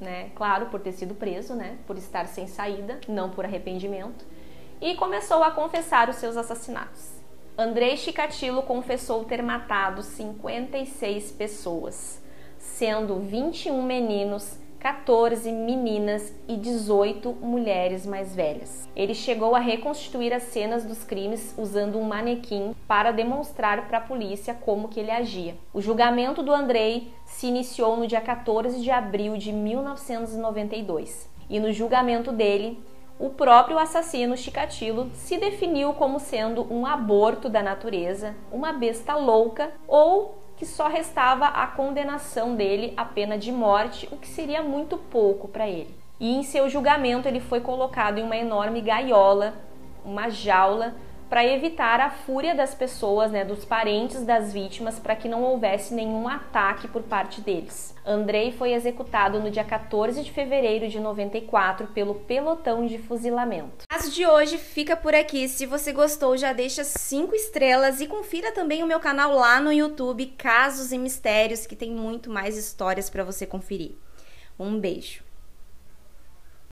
né? 0.00 0.30
Claro, 0.34 0.66
por 0.66 0.80
ter 0.80 0.92
sido 0.92 1.14
preso, 1.14 1.54
né? 1.54 1.78
Por 1.86 1.96
estar 1.96 2.26
sem 2.26 2.46
saída, 2.46 3.00
não 3.08 3.30
por 3.30 3.44
arrependimento. 3.44 4.24
E 4.80 4.94
começou 4.94 5.42
a 5.42 5.50
confessar 5.50 6.08
os 6.08 6.16
seus 6.16 6.36
assassinatos. 6.36 7.18
Andrei 7.56 7.96
Chikatilo 7.96 8.62
confessou 8.62 9.24
ter 9.24 9.42
matado 9.42 10.02
56 10.02 11.32
pessoas, 11.32 12.22
sendo 12.56 13.18
21 13.18 13.82
meninos, 13.82 14.58
14 14.80 15.50
meninas 15.50 16.32
e 16.46 16.56
18 16.56 17.32
mulheres 17.40 18.06
mais 18.06 18.34
velhas. 18.34 18.88
Ele 18.94 19.14
chegou 19.14 19.56
a 19.56 19.58
reconstituir 19.58 20.32
as 20.32 20.44
cenas 20.44 20.84
dos 20.84 21.02
crimes 21.02 21.52
usando 21.58 21.98
um 21.98 22.04
manequim 22.04 22.74
para 22.86 23.10
demonstrar 23.10 23.88
para 23.88 23.98
a 23.98 24.02
polícia 24.02 24.54
como 24.54 24.88
que 24.88 25.00
ele 25.00 25.10
agia. 25.10 25.56
O 25.74 25.80
julgamento 25.80 26.42
do 26.42 26.54
Andrei 26.54 27.12
se 27.26 27.48
iniciou 27.48 27.96
no 27.96 28.06
dia 28.06 28.20
14 28.20 28.80
de 28.80 28.90
abril 28.90 29.36
de 29.36 29.52
1992 29.52 31.28
e 31.50 31.58
no 31.58 31.72
julgamento 31.72 32.30
dele 32.30 32.78
o 33.18 33.30
próprio 33.30 33.78
assassino 33.78 34.36
Chikatilo 34.36 35.10
se 35.12 35.38
definiu 35.38 35.92
como 35.94 36.20
sendo 36.20 36.72
um 36.72 36.86
aborto 36.86 37.48
da 37.48 37.60
natureza, 37.60 38.36
uma 38.52 38.72
besta 38.72 39.16
louca 39.16 39.72
ou 39.88 40.38
que 40.58 40.66
só 40.66 40.88
restava 40.88 41.46
a 41.46 41.66
condenação 41.68 42.56
dele 42.56 42.92
à 42.96 43.04
pena 43.04 43.38
de 43.38 43.52
morte, 43.52 44.08
o 44.10 44.16
que 44.16 44.26
seria 44.26 44.60
muito 44.60 44.98
pouco 44.98 45.46
para 45.46 45.68
ele. 45.68 45.94
E 46.18 46.34
em 46.34 46.42
seu 46.42 46.68
julgamento 46.68 47.28
ele 47.28 47.38
foi 47.38 47.60
colocado 47.60 48.18
em 48.18 48.24
uma 48.24 48.36
enorme 48.36 48.80
gaiola, 48.80 49.54
uma 50.04 50.28
jaula, 50.28 50.96
para 51.28 51.46
evitar 51.46 52.00
a 52.00 52.10
fúria 52.10 52.54
das 52.54 52.74
pessoas, 52.74 53.30
né, 53.30 53.44
dos 53.44 53.64
parentes 53.64 54.24
das 54.24 54.52
vítimas, 54.52 54.98
para 54.98 55.14
que 55.14 55.28
não 55.28 55.42
houvesse 55.42 55.94
nenhum 55.94 56.26
ataque 56.26 56.88
por 56.88 57.02
parte 57.02 57.40
deles. 57.40 57.94
Andrei 58.04 58.52
foi 58.52 58.72
executado 58.72 59.38
no 59.38 59.50
dia 59.50 59.64
14 59.64 60.22
de 60.22 60.32
fevereiro 60.32 60.88
de 60.88 60.98
94 60.98 61.88
pelo 61.88 62.14
pelotão 62.14 62.86
de 62.86 62.98
fuzilamento. 62.98 63.84
O 63.84 63.88
caso 63.88 64.10
de 64.10 64.26
hoje 64.26 64.56
fica 64.56 64.96
por 64.96 65.14
aqui. 65.14 65.48
Se 65.48 65.66
você 65.66 65.92
gostou, 65.92 66.36
já 66.36 66.52
deixa 66.52 66.84
cinco 66.84 67.34
estrelas 67.34 68.00
e 68.00 68.06
confira 68.06 68.50
também 68.52 68.82
o 68.82 68.86
meu 68.86 68.98
canal 68.98 69.34
lá 69.34 69.60
no 69.60 69.72
YouTube, 69.72 70.26
Casos 70.38 70.92
e 70.92 70.98
Mistérios, 70.98 71.66
que 71.66 71.76
tem 71.76 71.90
muito 71.90 72.30
mais 72.30 72.56
histórias 72.56 73.10
para 73.10 73.24
você 73.24 73.44
conferir. 73.44 73.92
Um 74.58 74.78
beijo. 74.78 75.27